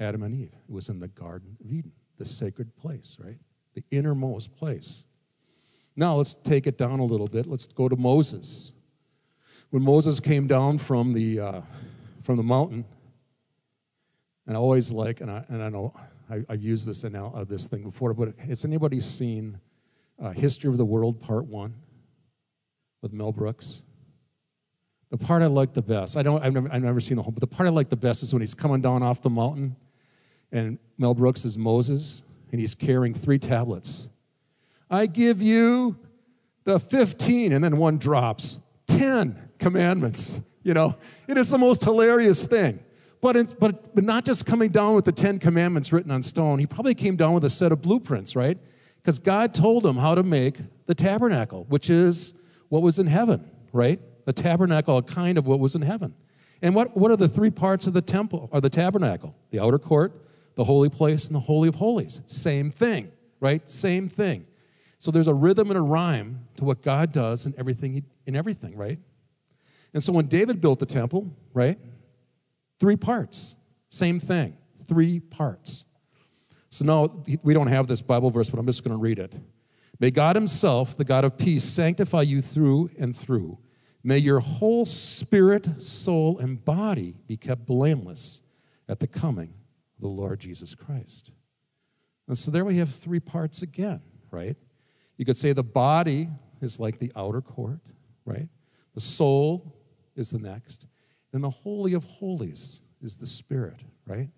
Adam 0.00 0.22
and 0.22 0.34
Eve. 0.34 0.52
It 0.68 0.72
was 0.72 0.88
in 0.88 1.00
the 1.00 1.08
Garden 1.08 1.56
of 1.64 1.72
Eden, 1.72 1.92
the 2.18 2.24
sacred 2.24 2.76
place, 2.76 3.16
right? 3.22 3.38
The 3.74 3.84
innermost 3.90 4.54
place. 4.56 5.06
Now 5.96 6.14
let's 6.14 6.34
take 6.34 6.66
it 6.66 6.78
down 6.78 7.00
a 7.00 7.04
little 7.04 7.26
bit. 7.26 7.46
Let's 7.46 7.66
go 7.66 7.88
to 7.88 7.96
Moses. 7.96 8.72
When 9.70 9.82
Moses 9.82 10.20
came 10.20 10.46
down 10.46 10.78
from 10.78 11.12
the, 11.12 11.40
uh, 11.40 11.60
from 12.22 12.36
the 12.36 12.42
mountain, 12.42 12.84
and 14.46 14.56
I 14.56 14.60
always 14.60 14.92
like, 14.92 15.20
and 15.20 15.30
I, 15.30 15.44
and 15.48 15.62
I 15.62 15.68
know 15.68 15.92
I, 16.30 16.44
have 16.48 16.62
used 16.62 16.86
this, 16.86 17.04
now, 17.04 17.32
uh, 17.34 17.44
this 17.44 17.66
thing 17.66 17.82
before, 17.82 18.14
but 18.14 18.38
has 18.38 18.64
anybody 18.64 19.00
seen 19.00 19.58
uh, 20.22 20.30
History 20.30 20.70
of 20.70 20.78
the 20.78 20.84
World 20.84 21.20
Part 21.20 21.46
1 21.46 21.74
with 23.02 23.12
Mel 23.12 23.32
Brooks? 23.32 23.82
The 25.10 25.18
part 25.18 25.42
I 25.42 25.46
like 25.46 25.72
the 25.72 25.82
best, 25.82 26.16
I 26.16 26.22
don't, 26.22 26.44
I've 26.44 26.52
never, 26.52 26.72
I've 26.72 26.82
never 26.82 27.00
seen 27.00 27.16
the 27.16 27.22
whole, 27.22 27.32
but 27.32 27.40
the 27.40 27.46
part 27.46 27.66
I 27.66 27.70
like 27.70 27.88
the 27.88 27.96
best 27.96 28.22
is 28.22 28.32
when 28.32 28.40
he's 28.40 28.54
coming 28.54 28.80
down 28.80 29.02
off 29.02 29.20
the 29.20 29.30
mountain 29.30 29.74
and 30.52 30.78
Mel 30.96 31.14
Brooks 31.14 31.44
is 31.44 31.58
Moses, 31.58 32.22
and 32.50 32.60
he's 32.60 32.74
carrying 32.74 33.14
three 33.14 33.38
tablets. 33.38 34.08
I 34.90 35.06
give 35.06 35.42
you 35.42 35.96
the 36.64 36.80
15, 36.80 37.52
and 37.52 37.62
then 37.62 37.76
one 37.76 37.98
drops. 37.98 38.58
10 38.86 39.50
commandments. 39.58 40.40
you 40.62 40.74
know, 40.74 40.96
it 41.26 41.38
is 41.38 41.50
the 41.50 41.58
most 41.58 41.84
hilarious 41.84 42.46
thing. 42.46 42.80
But, 43.20 43.36
it's, 43.36 43.52
but, 43.52 43.94
but 43.94 44.04
not 44.04 44.24
just 44.24 44.46
coming 44.46 44.70
down 44.70 44.94
with 44.94 45.04
the 45.04 45.12
Ten 45.12 45.38
Commandments 45.38 45.92
written 45.92 46.10
on 46.10 46.22
stone, 46.22 46.58
he 46.58 46.66
probably 46.66 46.94
came 46.94 47.16
down 47.16 47.34
with 47.34 47.44
a 47.44 47.50
set 47.50 47.72
of 47.72 47.82
blueprints, 47.82 48.36
right? 48.36 48.58
Because 49.02 49.18
God 49.18 49.54
told 49.54 49.84
him 49.84 49.96
how 49.96 50.14
to 50.14 50.22
make 50.22 50.58
the 50.86 50.94
tabernacle, 50.94 51.66
which 51.68 51.90
is 51.90 52.34
what 52.68 52.82
was 52.82 52.98
in 52.98 53.06
heaven, 53.06 53.50
right? 53.72 54.00
The 54.24 54.32
tabernacle, 54.32 54.98
a 54.98 55.02
kind 55.02 55.36
of 55.36 55.46
what 55.46 55.58
was 55.58 55.74
in 55.74 55.82
heaven. 55.82 56.14
And 56.62 56.74
what, 56.74 56.96
what 56.96 57.10
are 57.10 57.16
the 57.16 57.28
three 57.28 57.50
parts 57.50 57.86
of 57.86 57.92
the 57.92 58.02
temple 58.02 58.48
or 58.52 58.60
the 58.60 58.70
tabernacle? 58.70 59.34
The 59.50 59.60
outer 59.60 59.78
court, 59.78 60.12
the 60.58 60.64
holy 60.64 60.88
place, 60.88 61.28
and 61.28 61.36
the 61.36 61.40
holy 61.40 61.68
of 61.68 61.76
holies. 61.76 62.20
Same 62.26 62.68
thing, 62.68 63.12
right? 63.38 63.70
Same 63.70 64.08
thing. 64.08 64.44
So 64.98 65.12
there's 65.12 65.28
a 65.28 65.32
rhythm 65.32 65.70
and 65.70 65.78
a 65.78 65.82
rhyme 65.82 66.48
to 66.56 66.64
what 66.64 66.82
God 66.82 67.12
does 67.12 67.46
in 67.46 67.54
everything, 67.56 68.04
in 68.26 68.34
everything, 68.34 68.76
right? 68.76 68.98
And 69.94 70.02
so 70.02 70.12
when 70.12 70.26
David 70.26 70.60
built 70.60 70.80
the 70.80 70.86
temple, 70.86 71.32
right? 71.54 71.78
Three 72.80 72.96
parts. 72.96 73.54
Same 73.88 74.18
thing. 74.18 74.56
Three 74.88 75.20
parts. 75.20 75.84
So 76.70 76.84
now 76.84 77.22
we 77.44 77.54
don't 77.54 77.68
have 77.68 77.86
this 77.86 78.02
Bible 78.02 78.30
verse, 78.30 78.50
but 78.50 78.58
I'm 78.58 78.66
just 78.66 78.82
going 78.82 78.96
to 78.96 79.00
read 79.00 79.20
it. 79.20 79.36
May 80.00 80.10
God 80.10 80.34
Himself, 80.34 80.96
the 80.96 81.04
God 81.04 81.24
of 81.24 81.38
peace, 81.38 81.62
sanctify 81.62 82.22
you 82.22 82.42
through 82.42 82.90
and 82.98 83.16
through. 83.16 83.58
May 84.02 84.18
your 84.18 84.40
whole 84.40 84.86
spirit, 84.86 85.80
soul, 85.80 86.36
and 86.40 86.64
body 86.64 87.14
be 87.28 87.36
kept 87.36 87.64
blameless 87.64 88.42
at 88.88 88.98
the 88.98 89.06
coming 89.06 89.54
the 90.00 90.08
Lord 90.08 90.40
Jesus 90.40 90.74
Christ. 90.74 91.32
And 92.26 92.36
so 92.36 92.50
there 92.50 92.64
we 92.64 92.76
have 92.76 92.90
three 92.90 93.20
parts 93.20 93.62
again, 93.62 94.02
right? 94.30 94.56
You 95.16 95.24
could 95.24 95.36
say 95.36 95.52
the 95.52 95.62
body 95.62 96.28
is 96.60 96.78
like 96.78 96.98
the 96.98 97.12
outer 97.16 97.40
court, 97.40 97.80
right? 98.24 98.48
The 98.94 99.00
soul 99.00 99.74
is 100.14 100.30
the 100.30 100.38
next. 100.38 100.86
And 101.32 101.42
the 101.42 101.50
Holy 101.50 101.94
of 101.94 102.04
Holies 102.04 102.80
is 103.02 103.16
the 103.16 103.26
Spirit, 103.26 103.80
right? 104.06 104.28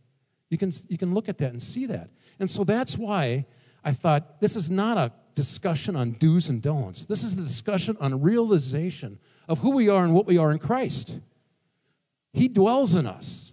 You 0.49 0.59
can, 0.59 0.71
you 0.89 0.99
can 0.99 1.15
look 1.15 1.29
at 1.29 1.39
that 1.39 1.51
and 1.51 1.63
see 1.63 1.87
that. 1.87 2.11
And 2.39 2.49
so 2.49 2.65
that's 2.65 2.97
why 2.99 3.47
I 3.85 3.93
thought 3.93 4.41
this 4.41 4.57
is 4.57 4.71
not 4.71 4.99
a 4.99 5.13
discussion 5.35 5.97
on 5.97 6.13
do's 6.13 6.49
and 6.49 6.61
don'ts. 6.61 7.07
This 7.07 7.23
is 7.23 7.39
a 7.39 7.43
discussion 7.43 7.97
on 8.01 8.21
realization 8.21 9.19
of 9.49 9.59
who 9.59 9.71
we 9.71 9.89
are 9.89 10.05
and 10.05 10.15
what 10.15 10.27
we 10.27 10.39
are 10.39 10.51
in 10.51 10.59
Christ. 10.59 11.21
He 12.33 12.49
dwells 12.49 12.95
in 12.95 13.07
us. 13.07 13.50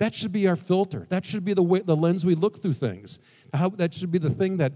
That 0.00 0.14
should 0.14 0.32
be 0.32 0.48
our 0.48 0.56
filter. 0.56 1.06
That 1.10 1.26
should 1.26 1.44
be 1.44 1.52
the, 1.52 1.62
way, 1.62 1.80
the 1.80 1.94
lens 1.94 2.24
we 2.24 2.34
look 2.34 2.62
through 2.62 2.72
things. 2.72 3.18
How, 3.52 3.68
that 3.68 3.92
should 3.92 4.10
be 4.10 4.18
the 4.18 4.30
thing 4.30 4.56
that 4.56 4.72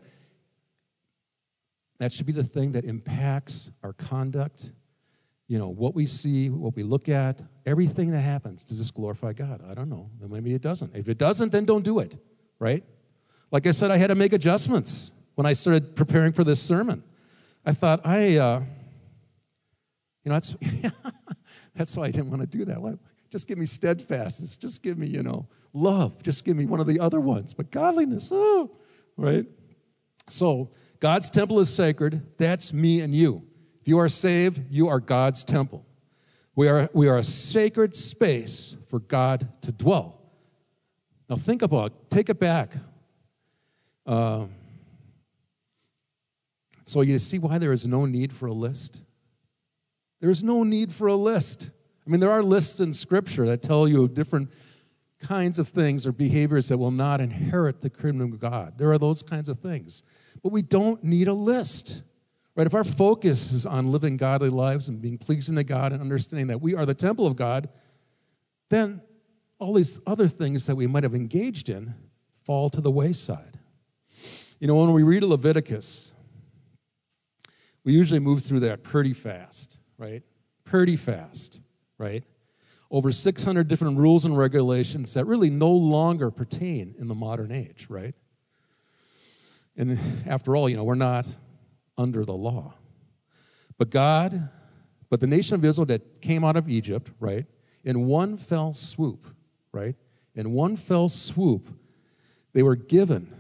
that 1.99 2.13
should 2.13 2.27
be 2.27 2.33
the 2.33 2.45
thing 2.45 2.73
that 2.73 2.85
impacts 2.85 3.71
our 3.83 3.95
conduct. 3.95 4.73
You 5.47 5.59
know, 5.59 5.69
what 5.69 5.95
we 5.95 6.07
see, 6.07 6.51
what 6.51 6.75
we 6.77 6.83
look 6.83 7.09
at, 7.09 7.41
everything 7.65 8.11
that 8.11 8.21
happens. 8.21 8.65
Does 8.65 8.79
this 8.79 8.91
glorify 8.91 9.33
God? 9.33 9.63
I 9.67 9.73
don't 9.73 9.89
know. 9.89 10.11
Maybe 10.21 10.53
it 10.53 10.61
doesn't. 10.61 10.95
If 10.95 11.09
it 11.09 11.17
doesn't, 11.17 11.53
then 11.53 11.65
don't 11.65 11.85
do 11.85 12.01
it, 12.01 12.19
right? 12.59 12.85
Like 13.51 13.67
I 13.67 13.71
said, 13.71 13.91
I 13.91 13.97
had 13.97 14.09
to 14.09 14.15
make 14.15 14.33
adjustments 14.35 15.13
when 15.37 15.47
I 15.47 15.55
started 15.55 15.97
preparing 15.97 16.33
for 16.33 16.45
this 16.45 16.61
sermon. 16.61 17.03
I 17.65 17.73
thought, 17.73 18.05
I, 18.05 18.37
uh, 18.37 18.61
you 20.25 20.31
know, 20.31 20.35
that's, 20.35 20.57
that's 21.75 21.97
why 21.97 22.05
I 22.05 22.11
didn't 22.11 22.29
want 22.31 22.43
to 22.43 22.47
do 22.47 22.65
that. 22.67 22.99
Just 23.35 23.49
give 23.49 23.59
me 23.59 23.67
steadfastness. 23.67 24.57
Just 24.57 24.81
give 24.81 24.97
me, 24.97 25.09
you 25.09 25.21
know, 25.21 25.49
love. 25.73 26.23
Just 26.23 26.45
give 26.45 26.57
me 26.57 26.67
one 26.67 26.79
of 26.79 26.87
the 26.87 27.01
other 27.01 27.19
ones. 27.19 27.53
But 27.53 27.73
godliness, 27.73 28.31
oh, 28.33 28.71
right? 29.17 29.45
So, 30.29 30.71
God's 31.01 31.31
temple 31.31 31.59
is 31.59 31.69
sacred. 31.69 32.39
That's 32.39 32.73
me 32.73 33.01
and 33.01 33.13
you. 33.13 33.43
If 33.81 33.89
you 33.89 33.99
are 33.99 34.09
saved, 34.09 34.63
you 34.71 34.87
are 34.87 35.01
God's 35.01 35.43
temple. 35.43 35.85
We 36.55 36.69
are, 36.69 36.89
we 36.93 37.09
are 37.09 37.19
a 37.19 37.25
sacred 37.25 37.93
space 37.97 38.77
for 38.87 39.01
God 39.01 39.49
to 39.63 39.73
dwell. 39.73 40.23
Now, 41.29 41.35
think 41.35 41.63
about, 41.63 42.11
take 42.11 42.29
it 42.29 42.39
back. 42.39 42.77
Uh, 44.07 44.47
so, 46.85 47.01
you 47.01 47.19
see 47.19 47.41
why 47.41 47.59
there 47.59 47.73
is 47.73 47.85
no 47.85 48.07
need 48.07 48.33
for 48.33 48.47
a 48.47 48.55
list? 48.55 49.03
There 50.21 50.31
is 50.31 50.45
no 50.45 50.63
need 50.63 50.93
for 50.93 51.09
a 51.09 51.17
list. 51.17 51.73
I 52.07 52.11
mean, 52.11 52.21
there 52.21 52.31
are 52.31 52.43
lists 52.43 52.81
in 52.81 52.93
Scripture 52.93 53.47
that 53.47 53.63
tell 53.63 53.89
you 53.89 54.09
different 54.09 54.51
kinds 55.21 55.59
of 55.59 55.69
things 55.69 56.07
or 56.07 56.13
behaviors 56.13 56.69
that 56.69 56.79
will 56.79 56.91
not 56.91 57.21
inherit 57.21 57.81
the 57.81 57.91
kingdom 57.91 58.33
of 58.33 58.41
God. 58.41 58.77
There 58.77 58.93
are 58.93 58.99
those 58.99 59.23
kinds 59.23 59.49
of 59.49 59.61
things. 59.61 60.03
But 60.43 60.53
we 60.53 60.63
don't 60.63 61.03
need 61.03 61.29
a 61.29 61.33
list. 61.33 62.03
Right? 62.57 62.67
If 62.67 62.75
our 62.75 62.85
focus 62.85 63.53
is 63.53 63.67
on 63.67 63.91
living 63.91 64.17
godly 64.17 64.51
lives 64.51 64.89
and 64.89 65.01
being 65.01 65.19
pleasing 65.19 65.57
to 65.57 65.65
God 65.65 65.93
and 65.93 66.01
understanding 66.01 66.49
that 66.49 66.61
we 66.61 66.75
are 66.75 66.87
the 66.87 66.95
temple 66.95 67.27
of 67.27 67.37
God, 67.37 67.69
then 68.69 69.01
all 69.59 69.73
these 69.73 70.01
other 70.07 70.29
things 70.29 70.67
that 70.67 70.77
we 70.77 70.87
might 70.87 71.03
have 71.03 71.15
engaged 71.15 71.69
in 71.69 71.95
fall 72.45 72.69
to 72.71 72.81
the 72.81 72.91
wayside. 72.91 73.59
You 74.61 74.69
know, 74.69 74.77
when 74.77 74.93
we 74.93 75.03
read 75.03 75.23
Leviticus, 75.23 76.13
we 77.83 77.93
usually 77.93 78.21
move 78.21 78.43
through 78.43 78.61
that 78.61 78.83
pretty 78.83 79.13
fast, 79.13 79.79
right? 79.99 80.23
Pretty 80.65 80.97
fast, 80.97 81.61
right? 81.99 82.25
Over 82.91 83.13
600 83.13 83.67
different 83.69 83.99
rules 83.99 84.25
and 84.25 84.37
regulations 84.37 85.15
that 85.15 85.25
really 85.25 85.51
no 85.51 85.71
longer 85.71 86.31
pertain 86.31 86.95
in 86.99 87.09
the 87.09 87.15
modern 87.15 87.51
age, 87.51 87.87
right? 87.89 88.15
And 89.77 89.99
after 90.27 90.55
all, 90.55 90.69
you 90.69 90.77
know, 90.77 90.85
we're 90.85 90.95
not 90.95 91.35
under 91.99 92.25
the 92.25 92.35
law. 92.35 92.75
But 93.79 93.91
God, 93.91 94.49
but 95.11 95.21
the 95.21 95.27
nation 95.27 95.55
of 95.55 95.65
Israel 95.65 95.87
that 95.87 96.21
came 96.21 96.45
out 96.45 96.57
of 96.57 96.69
Egypt, 96.69 97.11
right, 97.19 97.47
in 97.83 98.07
one 98.07 98.37
fell 98.37 98.73
swoop, 98.73 99.27
right, 99.73 99.97
in 100.35 100.53
one 100.53 100.77
fell 100.77 101.09
swoop, 101.09 101.69
they 102.53 102.63
were 102.63 102.77
given 102.77 103.35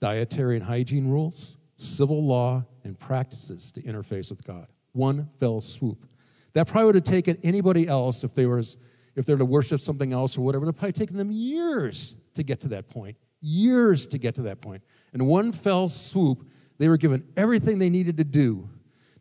dietary 0.00 0.56
and 0.56 0.64
hygiene 0.64 1.08
rules, 1.08 1.58
civil 1.76 2.24
law, 2.24 2.64
and 2.84 2.98
practices 2.98 3.70
to 3.72 3.82
interface 3.82 4.30
with 4.30 4.44
God. 4.44 4.66
One 4.92 5.28
fell 5.38 5.60
swoop. 5.60 6.06
That 6.56 6.66
probably 6.66 6.86
would 6.86 6.94
have 6.94 7.04
taken 7.04 7.36
anybody 7.42 7.86
else 7.86 8.24
if 8.24 8.34
they 8.34 8.46
were 8.46 8.62
if 9.14 9.26
they're 9.26 9.36
to 9.36 9.44
worship 9.44 9.78
something 9.78 10.14
else 10.14 10.38
or 10.38 10.40
whatever, 10.40 10.64
it 10.64 10.68
would 10.68 10.76
probably 10.76 10.92
taken 10.94 11.18
them 11.18 11.30
years 11.30 12.16
to 12.32 12.42
get 12.42 12.60
to 12.60 12.68
that 12.68 12.88
point. 12.88 13.18
Years 13.42 14.06
to 14.06 14.16
get 14.16 14.36
to 14.36 14.42
that 14.42 14.62
point. 14.62 14.82
In 15.12 15.26
one 15.26 15.52
fell 15.52 15.86
swoop, 15.86 16.48
they 16.78 16.88
were 16.88 16.96
given 16.96 17.26
everything 17.36 17.78
they 17.78 17.90
needed 17.90 18.16
to 18.16 18.24
do 18.24 18.70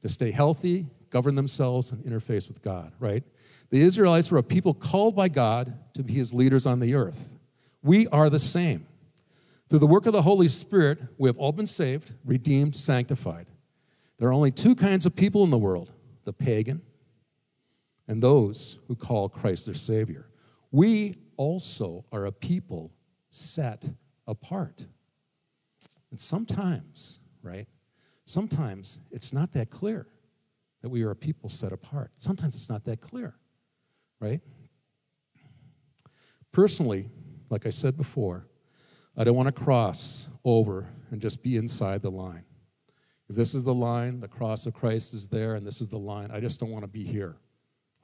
to 0.01 0.07
stay 0.07 0.31
healthy, 0.31 0.87
govern 1.09 1.35
themselves, 1.35 1.91
and 1.91 2.05
interface 2.05 2.47
with 2.47 2.61
God, 2.61 2.93
right? 2.99 3.23
The 3.69 3.81
Israelites 3.81 4.31
were 4.31 4.37
a 4.37 4.43
people 4.43 4.73
called 4.73 5.13
by 5.13 5.27
God 5.27 5.77
to 5.95 6.03
be 6.03 6.13
his 6.13 6.33
leaders 6.33 6.65
on 6.65 6.79
the 6.79 6.93
earth. 6.93 7.37
We 7.83 8.07
are 8.07 8.29
the 8.29 8.39
same. 8.39 8.87
Through 9.69 9.79
the 9.79 9.87
work 9.87 10.05
of 10.05 10.13
the 10.13 10.21
Holy 10.21 10.47
Spirit, 10.47 10.99
we 11.17 11.27
have 11.27 11.37
all 11.37 11.51
been 11.51 11.67
saved, 11.67 12.13
redeemed, 12.23 12.77
sanctified. 12.77 13.47
There 14.19 14.29
are 14.29 14.33
only 14.33 14.51
two 14.51 14.73
kinds 14.73 15.05
of 15.05 15.17
people 15.17 15.43
in 15.43 15.49
the 15.49 15.57
world 15.57 15.91
the 16.23 16.31
pagan 16.31 16.81
and 18.07 18.21
those 18.21 18.79
who 18.87 18.95
call 18.95 19.29
Christ 19.29 19.65
their 19.65 19.75
Savior. 19.75 20.29
We 20.71 21.15
also 21.37 22.05
are 22.11 22.25
a 22.25 22.31
people 22.31 22.93
set 23.29 23.89
apart. 24.27 24.85
And 26.11 26.19
sometimes, 26.19 27.19
right, 27.41 27.67
sometimes 28.25 29.01
it's 29.11 29.33
not 29.33 29.53
that 29.53 29.69
clear 29.69 30.07
that 30.81 30.89
we 30.89 31.03
are 31.03 31.11
a 31.11 31.15
people 31.15 31.49
set 31.49 31.71
apart. 31.71 32.11
Sometimes 32.19 32.55
it's 32.55 32.69
not 32.69 32.85
that 32.85 33.01
clear, 33.01 33.35
right? 34.19 34.41
Personally, 36.51 37.09
like 37.49 37.65
I 37.65 37.69
said 37.69 37.97
before, 37.97 38.47
I 39.17 39.23
don't 39.23 39.35
want 39.35 39.47
to 39.47 39.63
cross 39.63 40.27
over 40.43 40.87
and 41.11 41.21
just 41.21 41.41
be 41.41 41.57
inside 41.57 42.01
the 42.01 42.11
line. 42.11 42.43
If 43.29 43.35
this 43.35 43.55
is 43.55 43.63
the 43.63 43.73
line, 43.73 44.19
the 44.19 44.27
cross 44.27 44.65
of 44.67 44.73
Christ 44.73 45.13
is 45.13 45.27
there, 45.27 45.55
and 45.55 45.65
this 45.65 45.81
is 45.81 45.89
the 45.89 45.97
line, 45.97 46.29
I 46.31 46.39
just 46.39 46.59
don't 46.59 46.69
want 46.69 46.83
to 46.83 46.87
be 46.87 47.03
here. 47.03 47.37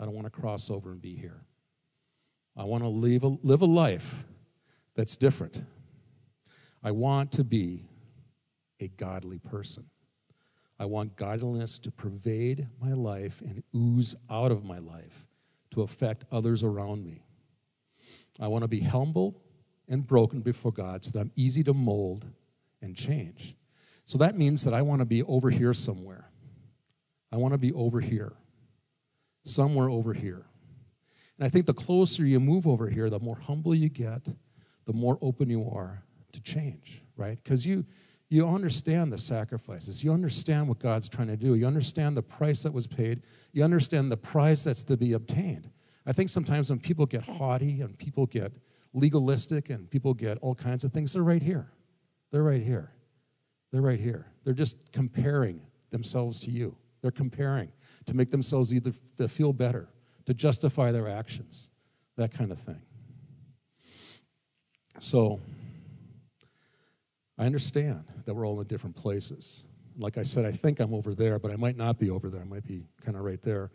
I 0.01 0.05
don't 0.05 0.15
want 0.15 0.25
to 0.25 0.31
cross 0.31 0.71
over 0.71 0.91
and 0.91 1.01
be 1.01 1.15
here. 1.15 1.43
I 2.57 2.65
want 2.65 2.83
to 2.83 2.89
live 2.89 3.23
a, 3.23 3.37
live 3.43 3.61
a 3.61 3.65
life 3.65 4.25
that's 4.95 5.15
different. 5.15 5.63
I 6.83 6.91
want 6.91 7.31
to 7.33 7.43
be 7.43 7.85
a 8.79 8.87
godly 8.87 9.37
person. 9.37 9.85
I 10.79 10.85
want 10.85 11.15
godliness 11.15 11.77
to 11.79 11.91
pervade 11.91 12.67
my 12.81 12.93
life 12.93 13.41
and 13.41 13.63
ooze 13.75 14.15
out 14.29 14.51
of 14.51 14.65
my 14.65 14.79
life 14.79 15.27
to 15.69 15.83
affect 15.83 16.25
others 16.31 16.63
around 16.63 17.05
me. 17.05 17.23
I 18.39 18.47
want 18.47 18.63
to 18.63 18.67
be 18.67 18.79
humble 18.81 19.39
and 19.87 20.05
broken 20.05 20.41
before 20.41 20.71
God 20.71 21.05
so 21.05 21.11
that 21.11 21.19
I'm 21.19 21.31
easy 21.35 21.63
to 21.65 21.73
mold 21.73 22.25
and 22.81 22.95
change. 22.95 23.55
So 24.05 24.17
that 24.17 24.35
means 24.35 24.63
that 24.63 24.73
I 24.73 24.81
want 24.81 24.99
to 24.99 25.05
be 25.05 25.21
over 25.23 25.51
here 25.51 25.75
somewhere. 25.75 26.29
I 27.31 27.37
want 27.37 27.53
to 27.53 27.59
be 27.59 27.71
over 27.73 27.99
here, 27.99 28.33
somewhere 29.43 29.89
over 29.89 30.13
here. 30.13 30.45
And 31.37 31.45
I 31.45 31.49
think 31.49 31.65
the 31.65 31.73
closer 31.73 32.25
you 32.25 32.39
move 32.39 32.67
over 32.67 32.89
here, 32.89 33.09
the 33.09 33.19
more 33.19 33.35
humble 33.35 33.73
you 33.73 33.89
get, 33.89 34.27
the 34.85 34.93
more 34.93 35.17
open 35.21 35.49
you 35.49 35.69
are 35.73 36.03
to 36.33 36.41
change, 36.41 37.01
right? 37.15 37.39
Because 37.43 37.65
you, 37.65 37.85
you 38.29 38.47
understand 38.47 39.11
the 39.11 39.17
sacrifices. 39.17 40.03
You 40.03 40.13
understand 40.13 40.67
what 40.67 40.79
God's 40.79 41.09
trying 41.09 41.27
to 41.27 41.37
do. 41.37 41.55
You 41.55 41.67
understand 41.67 42.15
the 42.15 42.23
price 42.23 42.63
that 42.63 42.73
was 42.73 42.87
paid. 42.87 43.23
You 43.53 43.63
understand 43.63 44.11
the 44.11 44.17
price 44.17 44.63
that's 44.63 44.83
to 44.85 44.97
be 44.97 45.13
obtained. 45.13 45.69
I 46.05 46.13
think 46.13 46.29
sometimes 46.29 46.69
when 46.69 46.79
people 46.79 47.05
get 47.05 47.23
haughty 47.23 47.81
and 47.81 47.97
people 47.97 48.25
get 48.25 48.51
legalistic 48.93 49.69
and 49.69 49.89
people 49.89 50.13
get 50.13 50.37
all 50.41 50.55
kinds 50.55 50.83
of 50.83 50.91
things, 50.91 51.13
they're 51.13 51.23
right 51.23 51.43
here. 51.43 51.71
They're 52.31 52.43
right 52.43 52.61
here. 52.61 52.91
They're 53.71 53.81
right 53.81 53.99
here. 53.99 54.27
They're 54.43 54.53
just 54.53 54.91
comparing 54.91 55.61
themselves 55.89 56.39
to 56.41 56.51
you. 56.51 56.75
They're 57.01 57.11
comparing 57.11 57.71
to 58.05 58.15
make 58.15 58.31
themselves 58.31 58.73
either 58.73 58.91
to 59.17 59.27
feel 59.27 59.53
better, 59.53 59.87
to 60.25 60.33
justify 60.33 60.91
their 60.91 61.07
actions, 61.07 61.69
that 62.17 62.31
kind 62.31 62.51
of 62.51 62.59
thing. 62.59 62.81
So, 64.99 65.39
I 67.37 67.45
understand 67.45 68.03
that 68.25 68.33
we're 68.35 68.45
all 68.45 68.61
in 68.61 68.67
different 68.67 68.95
places. 68.95 69.63
Like 69.97 70.17
I 70.17 70.21
said, 70.21 70.45
I 70.45 70.51
think 70.51 70.79
I'm 70.79 70.93
over 70.93 71.15
there, 71.15 71.39
but 71.39 71.51
I 71.51 71.55
might 71.55 71.75
not 71.75 71.97
be 71.97 72.09
over 72.11 72.29
there. 72.29 72.41
I 72.41 72.45
might 72.45 72.65
be 72.65 72.85
kind 73.03 73.17
of 73.17 73.23
right 73.23 73.41
there. 73.41 73.71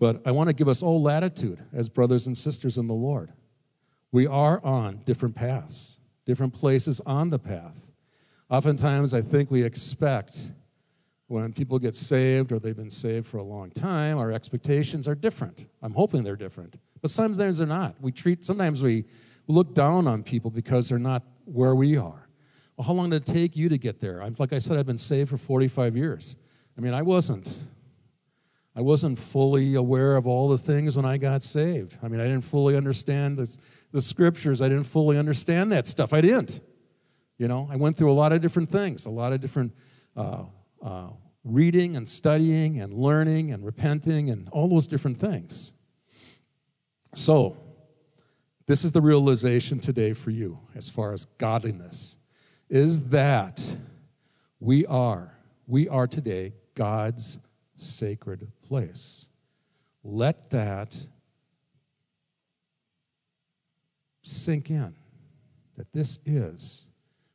But 0.00 0.22
I 0.26 0.32
want 0.32 0.48
to 0.48 0.52
give 0.52 0.68
us 0.68 0.82
all 0.82 1.00
latitude 1.00 1.60
as 1.72 1.88
brothers 1.88 2.26
and 2.26 2.36
sisters 2.36 2.76
in 2.76 2.88
the 2.88 2.94
Lord. 2.94 3.32
We 4.10 4.26
are 4.26 4.64
on 4.64 5.02
different 5.04 5.34
paths, 5.34 5.98
different 6.24 6.54
places 6.54 7.00
on 7.06 7.30
the 7.30 7.38
path. 7.38 7.90
Oftentimes, 8.50 9.14
I 9.14 9.22
think 9.22 9.50
we 9.50 9.62
expect 9.62 10.52
when 11.34 11.52
people 11.52 11.80
get 11.80 11.96
saved 11.96 12.52
or 12.52 12.60
they've 12.60 12.76
been 12.76 12.90
saved 12.90 13.26
for 13.26 13.38
a 13.38 13.42
long 13.42 13.70
time, 13.70 14.18
our 14.18 14.30
expectations 14.30 15.08
are 15.08 15.16
different. 15.16 15.66
I'm 15.82 15.92
hoping 15.92 16.22
they're 16.22 16.36
different. 16.36 16.76
But 17.02 17.10
sometimes 17.10 17.58
they're 17.58 17.66
not. 17.66 17.96
We 18.00 18.12
treat, 18.12 18.44
sometimes 18.44 18.82
we 18.82 19.04
look 19.48 19.74
down 19.74 20.06
on 20.06 20.22
people 20.22 20.50
because 20.50 20.88
they're 20.88 20.98
not 20.98 21.24
where 21.44 21.74
we 21.74 21.96
are. 21.96 22.28
Well, 22.76 22.86
how 22.86 22.92
long 22.92 23.10
did 23.10 23.28
it 23.28 23.32
take 23.32 23.56
you 23.56 23.68
to 23.68 23.76
get 23.76 23.98
there? 24.00 24.22
I'm, 24.22 24.36
like 24.38 24.52
I 24.52 24.58
said, 24.58 24.78
I've 24.78 24.86
been 24.86 24.96
saved 24.96 25.28
for 25.28 25.36
45 25.36 25.96
years. 25.96 26.36
I 26.78 26.80
mean, 26.80 26.94
I 26.94 27.02
wasn't. 27.02 27.58
I 28.76 28.80
wasn't 28.80 29.18
fully 29.18 29.74
aware 29.74 30.16
of 30.16 30.28
all 30.28 30.48
the 30.48 30.58
things 30.58 30.96
when 30.96 31.04
I 31.04 31.16
got 31.16 31.42
saved. 31.42 31.98
I 32.02 32.08
mean, 32.08 32.20
I 32.20 32.24
didn't 32.24 32.44
fully 32.44 32.76
understand 32.76 33.38
the, 33.38 33.58
the 33.90 34.00
scriptures. 34.00 34.62
I 34.62 34.68
didn't 34.68 34.86
fully 34.86 35.18
understand 35.18 35.72
that 35.72 35.86
stuff. 35.86 36.12
I 36.12 36.20
didn't. 36.20 36.60
You 37.38 37.48
know, 37.48 37.68
I 37.70 37.76
went 37.76 37.96
through 37.96 38.12
a 38.12 38.14
lot 38.14 38.32
of 38.32 38.40
different 38.40 38.70
things, 38.70 39.06
a 39.06 39.10
lot 39.10 39.32
of 39.32 39.40
different 39.40 39.72
uh, 40.16 40.44
uh, 40.80 41.08
reading 41.44 41.96
and 41.96 42.08
studying 42.08 42.80
and 42.80 42.92
learning 42.94 43.52
and 43.52 43.64
repenting 43.64 44.30
and 44.30 44.48
all 44.48 44.68
those 44.68 44.86
different 44.86 45.18
things. 45.18 45.72
So, 47.14 47.56
this 48.66 48.82
is 48.82 48.92
the 48.92 49.02
realization 49.02 49.78
today 49.78 50.14
for 50.14 50.30
you 50.30 50.58
as 50.74 50.88
far 50.88 51.12
as 51.12 51.26
godliness 51.36 52.16
is 52.70 53.10
that 53.10 53.76
we 54.58 54.86
are 54.86 55.34
we 55.66 55.88
are 55.88 56.06
today 56.06 56.52
God's 56.74 57.38
sacred 57.76 58.50
place. 58.62 59.28
Let 60.02 60.50
that 60.50 61.08
sink 64.22 64.70
in 64.70 64.94
that 65.76 65.92
this 65.92 66.18
is 66.24 66.86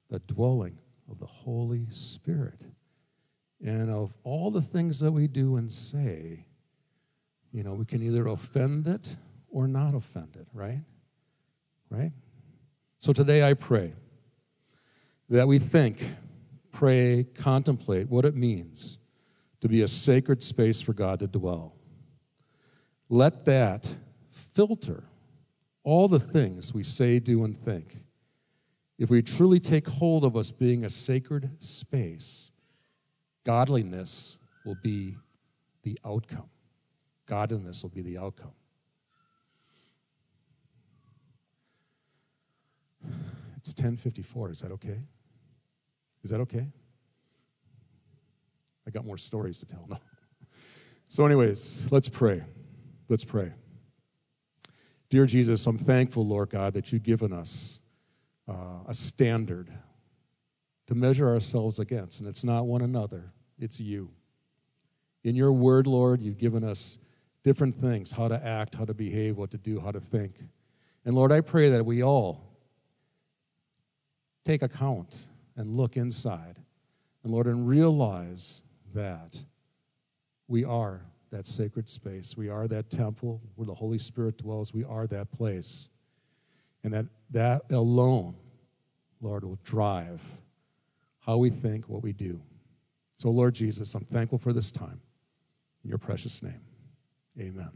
the 0.09 0.19
dwelling 0.19 0.77
of 1.09 1.19
the 1.19 1.25
Holy 1.25 1.87
Spirit. 1.89 2.65
And 3.63 3.89
of 3.89 4.15
all 4.23 4.51
the 4.51 4.61
things 4.61 4.99
that 5.01 5.11
we 5.11 5.27
do 5.27 5.57
and 5.57 5.71
say, 5.71 6.45
you 7.51 7.63
know, 7.63 7.73
we 7.73 7.85
can 7.85 8.01
either 8.01 8.27
offend 8.27 8.87
it 8.87 9.17
or 9.49 9.67
not 9.67 9.93
offend 9.93 10.35
it, 10.35 10.47
right? 10.53 10.81
Right? 11.89 12.11
So 12.99 13.11
today 13.13 13.47
I 13.47 13.53
pray 13.53 13.93
that 15.29 15.47
we 15.47 15.59
think, 15.59 16.03
pray, 16.71 17.25
contemplate 17.35 18.09
what 18.09 18.25
it 18.25 18.35
means 18.35 18.97
to 19.61 19.67
be 19.67 19.81
a 19.81 19.87
sacred 19.87 20.41
space 20.41 20.81
for 20.81 20.93
God 20.93 21.19
to 21.19 21.27
dwell. 21.27 21.75
Let 23.09 23.45
that 23.45 23.97
filter 24.31 25.03
all 25.83 26.07
the 26.07 26.19
things 26.19 26.73
we 26.73 26.83
say, 26.83 27.19
do, 27.19 27.43
and 27.43 27.57
think. 27.57 27.97
If 28.97 29.09
we 29.09 29.21
truly 29.21 29.59
take 29.59 29.87
hold 29.87 30.23
of 30.23 30.35
us 30.35 30.51
being 30.51 30.85
a 30.85 30.89
sacred 30.89 31.49
space, 31.61 32.51
godliness 33.49 34.37
will 34.63 34.77
be 34.83 35.17
the 35.81 35.97
outcome. 36.05 36.47
Godliness 37.25 37.81
will 37.81 37.89
be 37.89 38.03
the 38.03 38.15
outcome. 38.19 38.51
It's 43.57 43.69
1054. 43.69 44.51
Is 44.51 44.59
that 44.59 44.71
okay? 44.73 44.99
Is 46.23 46.29
that 46.29 46.41
okay? 46.41 46.67
I 48.85 48.91
got 48.91 49.03
more 49.03 49.17
stories 49.17 49.57
to 49.59 49.65
tell. 49.65 49.83
No. 49.89 49.97
So, 51.05 51.25
anyways, 51.25 51.91
let's 51.91 52.07
pray. 52.07 52.43
Let's 53.07 53.23
pray. 53.23 53.51
Dear 55.09 55.25
Jesus, 55.25 55.65
I'm 55.65 55.79
thankful, 55.79 56.23
Lord 56.23 56.51
God, 56.51 56.73
that 56.73 56.93
you've 56.93 57.01
given 57.01 57.33
us 57.33 57.81
uh, 58.47 58.83
a 58.87 58.93
standard 58.93 59.71
to 60.85 60.93
measure 60.93 61.27
ourselves 61.27 61.79
against, 61.79 62.19
and 62.19 62.29
it's 62.29 62.43
not 62.43 62.67
one 62.67 62.83
another, 62.83 63.33
it's 63.59 63.79
you. 63.79 64.09
In 65.23 65.35
your 65.35 65.51
word, 65.51 65.85
Lord, 65.85 66.21
you've 66.21 66.37
given 66.37 66.63
us 66.63 66.97
different 67.43 67.75
things 67.75 68.11
how 68.11 68.27
to 68.27 68.45
act, 68.45 68.75
how 68.75 68.85
to 68.85 68.93
behave, 68.93 69.37
what 69.37 69.51
to 69.51 69.57
do, 69.57 69.79
how 69.79 69.91
to 69.91 69.99
think. 69.99 70.33
And 71.05 71.15
Lord, 71.15 71.31
I 71.31 71.41
pray 71.41 71.69
that 71.69 71.85
we 71.85 72.03
all 72.03 72.49
take 74.45 74.61
account 74.61 75.27
and 75.55 75.75
look 75.75 75.97
inside. 75.97 76.59
And 77.23 77.33
Lord, 77.33 77.47
and 77.47 77.67
realize 77.67 78.63
that 78.93 79.43
we 80.47 80.63
are 80.63 81.01
that 81.31 81.45
sacred 81.45 81.87
space. 81.87 82.35
We 82.35 82.49
are 82.49 82.67
that 82.67 82.89
temple 82.89 83.41
where 83.55 83.65
the 83.65 83.73
Holy 83.73 83.99
Spirit 83.99 84.37
dwells. 84.37 84.73
We 84.73 84.83
are 84.83 85.05
that 85.07 85.31
place. 85.31 85.89
And 86.83 86.93
that 86.93 87.05
that 87.31 87.63
alone, 87.71 88.35
Lord, 89.21 89.43
will 89.43 89.59
drive 89.63 90.23
how 91.19 91.37
we 91.37 91.49
think, 91.49 91.87
what 91.89 92.01
we 92.01 92.13
do. 92.13 92.41
So, 93.19 93.29
Lord 93.29 93.53
Jesus, 93.53 93.93
I'm 93.95 94.05
thankful 94.05 94.37
for 94.37 94.53
this 94.53 94.71
time. 94.71 95.01
In 95.83 95.89
your 95.89 95.97
precious 95.97 96.41
name, 96.41 96.61
amen. 97.37 97.71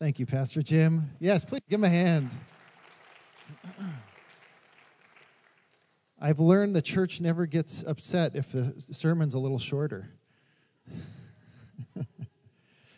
Thank 0.00 0.18
you, 0.18 0.24
Pastor 0.24 0.62
Jim. 0.62 1.10
Yes, 1.20 1.44
please 1.44 1.60
give 1.68 1.80
him 1.80 1.84
a 1.84 1.90
hand. 1.90 2.34
I've 6.18 6.40
learned 6.40 6.74
the 6.74 6.80
church 6.80 7.20
never 7.20 7.44
gets 7.44 7.84
upset 7.84 8.34
if 8.34 8.52
the 8.52 8.74
sermon's 8.90 9.34
a 9.34 9.38
little 9.38 9.58
shorter. 9.58 10.08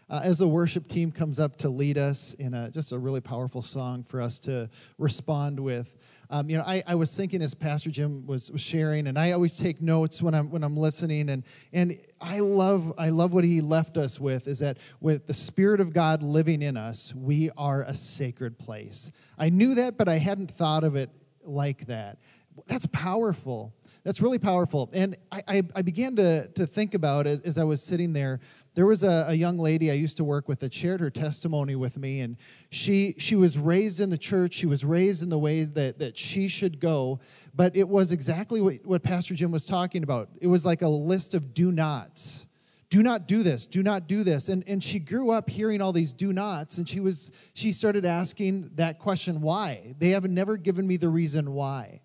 uh, 0.08 0.20
as 0.22 0.38
the 0.38 0.46
worship 0.46 0.86
team 0.86 1.10
comes 1.10 1.40
up 1.40 1.56
to 1.56 1.68
lead 1.68 1.98
us 1.98 2.34
in 2.34 2.54
a, 2.54 2.70
just 2.70 2.92
a 2.92 2.98
really 2.98 3.20
powerful 3.20 3.60
song 3.60 4.04
for 4.04 4.20
us 4.20 4.38
to 4.40 4.70
respond 4.98 5.58
with, 5.58 5.96
um, 6.30 6.50
you 6.50 6.58
know, 6.58 6.64
I, 6.66 6.82
I 6.86 6.94
was 6.94 7.16
thinking 7.16 7.40
as 7.40 7.54
Pastor 7.54 7.90
Jim 7.90 8.26
was, 8.26 8.50
was 8.50 8.60
sharing, 8.60 9.06
and 9.06 9.18
I 9.18 9.32
always 9.32 9.56
take 9.56 9.80
notes 9.80 10.20
when 10.20 10.34
I'm 10.34 10.50
when 10.50 10.62
I'm 10.62 10.76
listening, 10.76 11.30
and 11.30 11.42
and 11.72 11.98
I 12.20 12.40
love 12.40 12.92
I 12.98 13.08
love 13.08 13.32
what 13.32 13.44
he 13.44 13.62
left 13.62 13.96
us 13.96 14.20
with 14.20 14.46
is 14.46 14.58
that 14.58 14.76
with 15.00 15.26
the 15.26 15.34
Spirit 15.34 15.80
of 15.80 15.94
God 15.94 16.22
living 16.22 16.60
in 16.60 16.76
us, 16.76 17.14
we 17.14 17.50
are 17.56 17.82
a 17.82 17.94
sacred 17.94 18.58
place. 18.58 19.10
I 19.38 19.48
knew 19.48 19.74
that, 19.76 19.96
but 19.96 20.08
I 20.08 20.18
hadn't 20.18 20.50
thought 20.50 20.84
of 20.84 20.96
it 20.96 21.10
like 21.42 21.86
that. 21.86 22.18
That's 22.66 22.86
powerful. 22.86 23.74
That's 24.04 24.20
really 24.20 24.38
powerful. 24.38 24.90
And 24.92 25.16
I, 25.30 25.42
I, 25.48 25.62
I 25.76 25.82
began 25.82 26.16
to, 26.16 26.48
to 26.48 26.66
think 26.66 26.94
about 26.94 27.26
as, 27.26 27.40
as 27.40 27.58
I 27.58 27.64
was 27.64 27.82
sitting 27.82 28.12
there, 28.12 28.40
there 28.78 28.86
was 28.86 29.02
a, 29.02 29.24
a, 29.26 29.34
young 29.34 29.58
lady 29.58 29.90
I 29.90 29.94
used 29.94 30.18
to 30.18 30.24
work 30.24 30.46
with 30.46 30.60
that 30.60 30.72
shared 30.72 31.00
her 31.00 31.10
testimony 31.10 31.74
with 31.74 31.98
me, 31.98 32.20
and 32.20 32.36
she 32.70 33.16
she 33.18 33.34
was 33.34 33.58
raised 33.58 33.98
in 33.98 34.08
the 34.08 34.16
church. 34.16 34.54
She 34.54 34.66
was 34.66 34.84
raised 34.84 35.20
in 35.20 35.30
the 35.30 35.38
ways 35.38 35.72
that 35.72 35.98
that 35.98 36.16
she 36.16 36.46
should 36.46 36.78
go, 36.78 37.18
but 37.56 37.74
it 37.74 37.88
was 37.88 38.12
exactly 38.12 38.60
what, 38.60 38.74
what 38.84 39.02
Pastor 39.02 39.34
Jim 39.34 39.50
was 39.50 39.64
talking 39.64 40.04
about. 40.04 40.28
It 40.40 40.46
was 40.46 40.64
like 40.64 40.82
a 40.82 40.88
list 40.88 41.34
of 41.34 41.54
do 41.54 41.72
nots. 41.72 42.46
Do 42.88 43.02
not 43.02 43.26
do 43.26 43.42
this, 43.42 43.66
do 43.66 43.82
not 43.82 44.06
do 44.06 44.22
this. 44.22 44.48
And 44.48 44.62
and 44.68 44.80
she 44.80 45.00
grew 45.00 45.32
up 45.32 45.50
hearing 45.50 45.82
all 45.82 45.92
these 45.92 46.12
do 46.12 46.32
nots, 46.32 46.78
and 46.78 46.88
she 46.88 47.00
was 47.00 47.32
she 47.54 47.72
started 47.72 48.04
asking 48.04 48.70
that 48.76 49.00
question, 49.00 49.40
why? 49.40 49.96
They 49.98 50.10
have 50.10 50.30
never 50.30 50.56
given 50.56 50.86
me 50.86 50.98
the 50.98 51.08
reason 51.08 51.52
why. 51.52 52.00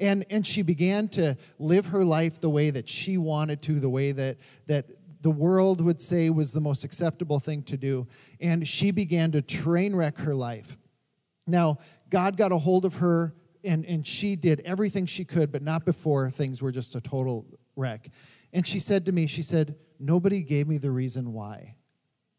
And, 0.00 0.24
and 0.30 0.46
she 0.46 0.62
began 0.62 1.08
to 1.08 1.36
live 1.58 1.86
her 1.86 2.04
life 2.06 2.40
the 2.40 2.48
way 2.48 2.70
that 2.70 2.88
she 2.88 3.18
wanted 3.18 3.60
to, 3.62 3.78
the 3.78 3.90
way 3.90 4.12
that, 4.12 4.38
that 4.66 4.86
the 5.20 5.30
world 5.30 5.80
would 5.80 6.00
say 6.00 6.30
was 6.30 6.52
the 6.52 6.60
most 6.60 6.84
acceptable 6.84 7.40
thing 7.40 7.62
to 7.64 7.76
do. 7.76 8.06
And 8.40 8.66
she 8.66 8.90
began 8.90 9.32
to 9.32 9.42
train 9.42 9.94
wreck 9.94 10.18
her 10.18 10.34
life. 10.34 10.76
Now, 11.46 11.78
God 12.08 12.36
got 12.36 12.52
a 12.52 12.58
hold 12.58 12.84
of 12.84 12.96
her, 12.96 13.34
and, 13.62 13.84
and 13.84 14.06
she 14.06 14.36
did 14.36 14.60
everything 14.60 15.06
she 15.06 15.24
could, 15.24 15.52
but 15.52 15.62
not 15.62 15.84
before 15.84 16.30
things 16.30 16.62
were 16.62 16.72
just 16.72 16.94
a 16.94 17.00
total 17.00 17.46
wreck. 17.76 18.10
And 18.52 18.66
she 18.66 18.80
said 18.80 19.04
to 19.06 19.12
me, 19.12 19.26
She 19.26 19.42
said, 19.42 19.76
Nobody 19.98 20.42
gave 20.42 20.66
me 20.66 20.78
the 20.78 20.90
reason 20.90 21.32
why. 21.32 21.76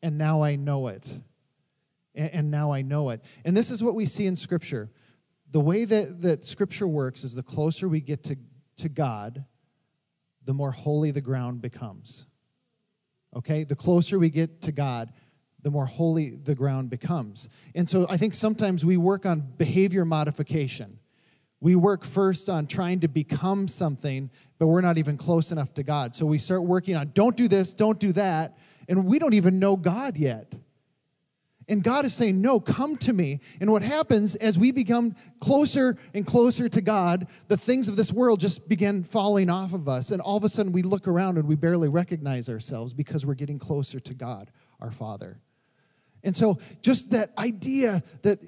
And 0.02 0.18
now 0.18 0.42
I 0.42 0.56
know 0.56 0.88
it. 0.88 1.08
And, 2.16 2.30
and 2.32 2.52
now 2.52 2.72
I 2.72 2.82
know 2.82 3.12
it. 3.12 3.22
And 3.46 3.56
this 3.56 3.70
is 3.70 3.84
what 3.84 3.94
we 3.94 4.06
see 4.08 4.26
in 4.26 4.36
Scripture 4.36 4.90
the 5.52 5.60
way 5.60 5.84
that, 5.84 6.22
that 6.22 6.46
Scripture 6.46 6.88
works 6.88 7.24
is 7.24 7.36
the 7.36 7.44
closer 7.44 7.90
we 7.90 8.00
get 8.00 8.24
to, 8.24 8.38
to 8.78 8.90
God, 8.90 9.44
the 10.46 10.54
more 10.54 10.72
holy 10.72 11.12
the 11.12 11.22
ground 11.22 11.62
becomes. 11.62 12.26
Okay? 13.36 13.64
The 13.64 13.76
closer 13.76 14.20
we 14.20 14.30
get 14.30 14.62
to 14.62 14.72
God, 14.72 15.12
the 15.62 15.72
more 15.72 15.86
holy 15.86 16.32
the 16.32 16.56
ground 16.56 16.90
becomes. 16.90 17.50
And 17.76 17.88
so 17.88 18.06
I 18.10 18.18
think 18.18 18.34
sometimes 18.34 18.84
we 18.84 18.98
work 18.98 19.26
on 19.26 19.42
behavior 19.58 20.06
modification. 20.06 21.00
We 21.60 21.76
work 21.76 22.04
first 22.04 22.50
on 22.50 22.66
trying 22.66 23.02
to 23.02 23.08
become 23.08 23.68
something, 23.68 24.32
but 24.58 24.68
we're 24.68 24.82
not 24.82 24.98
even 24.98 25.18
close 25.18 25.52
enough 25.52 25.74
to 25.76 25.84
God. 25.84 26.16
So 26.16 26.26
we 26.26 26.40
start 26.40 26.64
working 26.64 26.96
on 26.96 27.12
don't 27.14 27.38
do 27.38 27.48
this, 27.48 27.76
don't 27.76 28.00
do 28.00 28.12
that, 28.14 28.58
and 28.88 29.06
we 29.06 29.20
don't 29.20 29.36
even 29.36 29.60
know 29.60 29.76
God 29.76 30.18
yet. 30.18 30.56
And 31.68 31.84
God 31.84 32.06
is 32.06 32.14
saying, 32.14 32.42
No, 32.42 32.60
come 32.60 32.98
to 32.98 33.14
me. 33.14 33.40
And 33.60 33.72
what 33.72 33.82
happens 33.82 34.36
as 34.36 34.58
we 34.58 34.72
become 34.72 35.16
closer 35.40 35.98
and 36.14 36.26
closer 36.26 36.68
to 36.68 36.82
God, 36.82 37.28
the 37.48 37.58
things 37.58 37.88
of 37.88 37.96
this 37.96 38.12
world 38.12 38.40
just 38.40 38.68
begin 38.68 39.04
falling 39.04 39.50
off 39.50 39.74
of 39.74 39.88
us. 39.88 40.12
And 40.12 40.22
all 40.22 40.38
of 40.38 40.44
a 40.44 40.50
sudden 40.50 40.72
we 40.72 40.82
look 40.82 41.08
around 41.08 41.38
and 41.38 41.48
we 41.48 41.56
barely 41.56 41.90
recognize 41.90 42.50
ourselves 42.50 42.94
because 42.94 43.26
we're 43.26 43.36
getting 43.36 43.60
closer 43.60 44.00
to 44.00 44.14
God, 44.14 44.52
our 44.80 44.92
Father. 44.92 45.40
And 46.24 46.36
so, 46.36 46.60
just 46.82 47.12
that 47.12 47.32
idea 47.38 48.04
that 48.22 48.40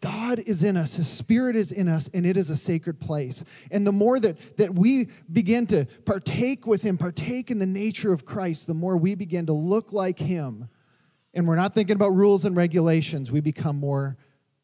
God 0.00 0.38
is 0.40 0.64
in 0.64 0.76
us, 0.76 0.96
His 0.96 1.08
Spirit 1.08 1.56
is 1.56 1.72
in 1.72 1.88
us, 1.88 2.10
and 2.12 2.26
it 2.26 2.36
is 2.36 2.50
a 2.50 2.56
sacred 2.56 3.00
place. 3.00 3.42
And 3.70 3.86
the 3.86 3.92
more 3.92 4.20
that, 4.20 4.58
that 4.58 4.74
we 4.74 5.08
begin 5.32 5.66
to 5.68 5.86
partake 6.04 6.66
with 6.66 6.82
Him, 6.82 6.98
partake 6.98 7.50
in 7.50 7.58
the 7.58 7.66
nature 7.66 8.12
of 8.12 8.26
Christ, 8.26 8.66
the 8.66 8.74
more 8.74 8.98
we 8.98 9.14
begin 9.14 9.46
to 9.46 9.54
look 9.54 9.92
like 9.92 10.18
Him. 10.18 10.68
And 11.34 11.46
we're 11.46 11.56
not 11.56 11.74
thinking 11.74 11.96
about 11.96 12.14
rules 12.14 12.44
and 12.44 12.56
regulations. 12.56 13.30
We 13.30 13.40
become 13.40 13.76
more 13.76 14.16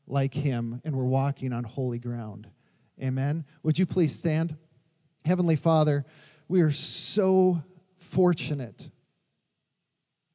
like 0.07 0.33
Him, 0.33 0.81
and 0.85 0.97
we're 0.97 1.05
walking 1.05 1.53
on 1.53 1.65
holy 1.65 1.99
ground. 1.99 2.49
Amen. 3.03 3.45
Would 3.63 3.79
you 3.79 3.87
please 3.87 4.17
stand? 4.17 4.57
Heavenly 5.25 5.57
Father, 5.57 6.07
we 6.49 6.63
are 6.63 6.71
so 6.71 7.63
fortunate 7.99 8.89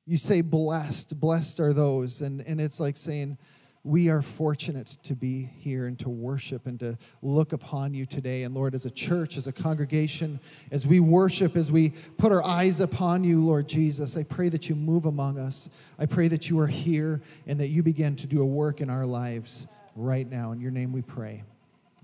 you 0.06 0.18
say 0.18 0.42
blessed 0.42 1.20
blessed 1.20 1.60
are 1.60 1.74
those 1.74 2.22
and, 2.22 2.42
and 2.42 2.62
it's 2.62 2.80
like 2.80 2.96
saying 2.98 3.38
we 3.86 4.10
are 4.10 4.24
fortunate 4.24 4.98
to 5.04 5.16
be 5.16 5.48
here 5.58 5.86
and 5.86 6.00
to 6.00 6.10
worship 6.10 6.66
and 6.66 6.80
to 6.80 6.98
look 7.22 7.54
upon 7.54 7.94
you 7.94 8.06
today. 8.06 8.44
And 8.44 8.54
lord 8.56 8.74
as 8.74 8.86
a 8.86 8.92
church 8.92 9.38
as 9.38 9.48
a 9.48 9.54
congregation 9.54 10.40
as 10.72 10.88
we 10.88 11.00
worship 11.00 11.56
as 11.56 11.72
we 11.72 11.92
put 12.18 12.32
our 12.32 12.44
eyes 12.44 12.80
upon 12.80 13.24
you 13.24 13.40
lord 13.40 13.68
jesus 13.68 14.18
i 14.18 14.24
pray 14.24 14.50
that 14.50 14.68
you 14.68 14.76
move 14.76 15.06
among 15.06 15.38
us. 15.38 15.70
I 16.00 16.06
pray 16.06 16.28
that 16.30 16.50
you 16.50 16.60
are 16.60 16.68
here 16.68 17.22
and 17.48 17.60
that 17.60 17.68
you 17.68 17.84
begin 17.84 18.16
to 18.18 18.28
do 18.28 18.42
a 18.42 18.46
work 18.46 18.82
in 18.82 18.90
our 18.90 19.06
lives 19.06 19.68
right 19.96 20.30
now. 20.30 20.52
In 20.52 20.60
your 20.60 20.72
name 20.72 20.92
we 20.92 21.02
pray. 21.02 21.44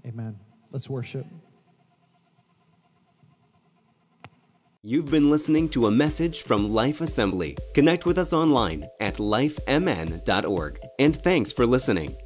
Amen. 0.05 0.37
Let's 0.71 0.89
worship 0.89 1.25
You've 4.83 5.11
been 5.11 5.29
listening 5.29 5.69
to 5.69 5.85
a 5.85 5.91
message 5.91 6.41
from 6.41 6.73
Life 6.73 7.01
Assembly. 7.01 7.55
Connect 7.75 8.07
with 8.07 8.17
us 8.17 8.33
online 8.33 8.87
at 8.99 9.17
lifemn.org. 9.17 10.79
And 10.97 11.15
thanks 11.15 11.53
for 11.53 11.67
listening. 11.67 12.17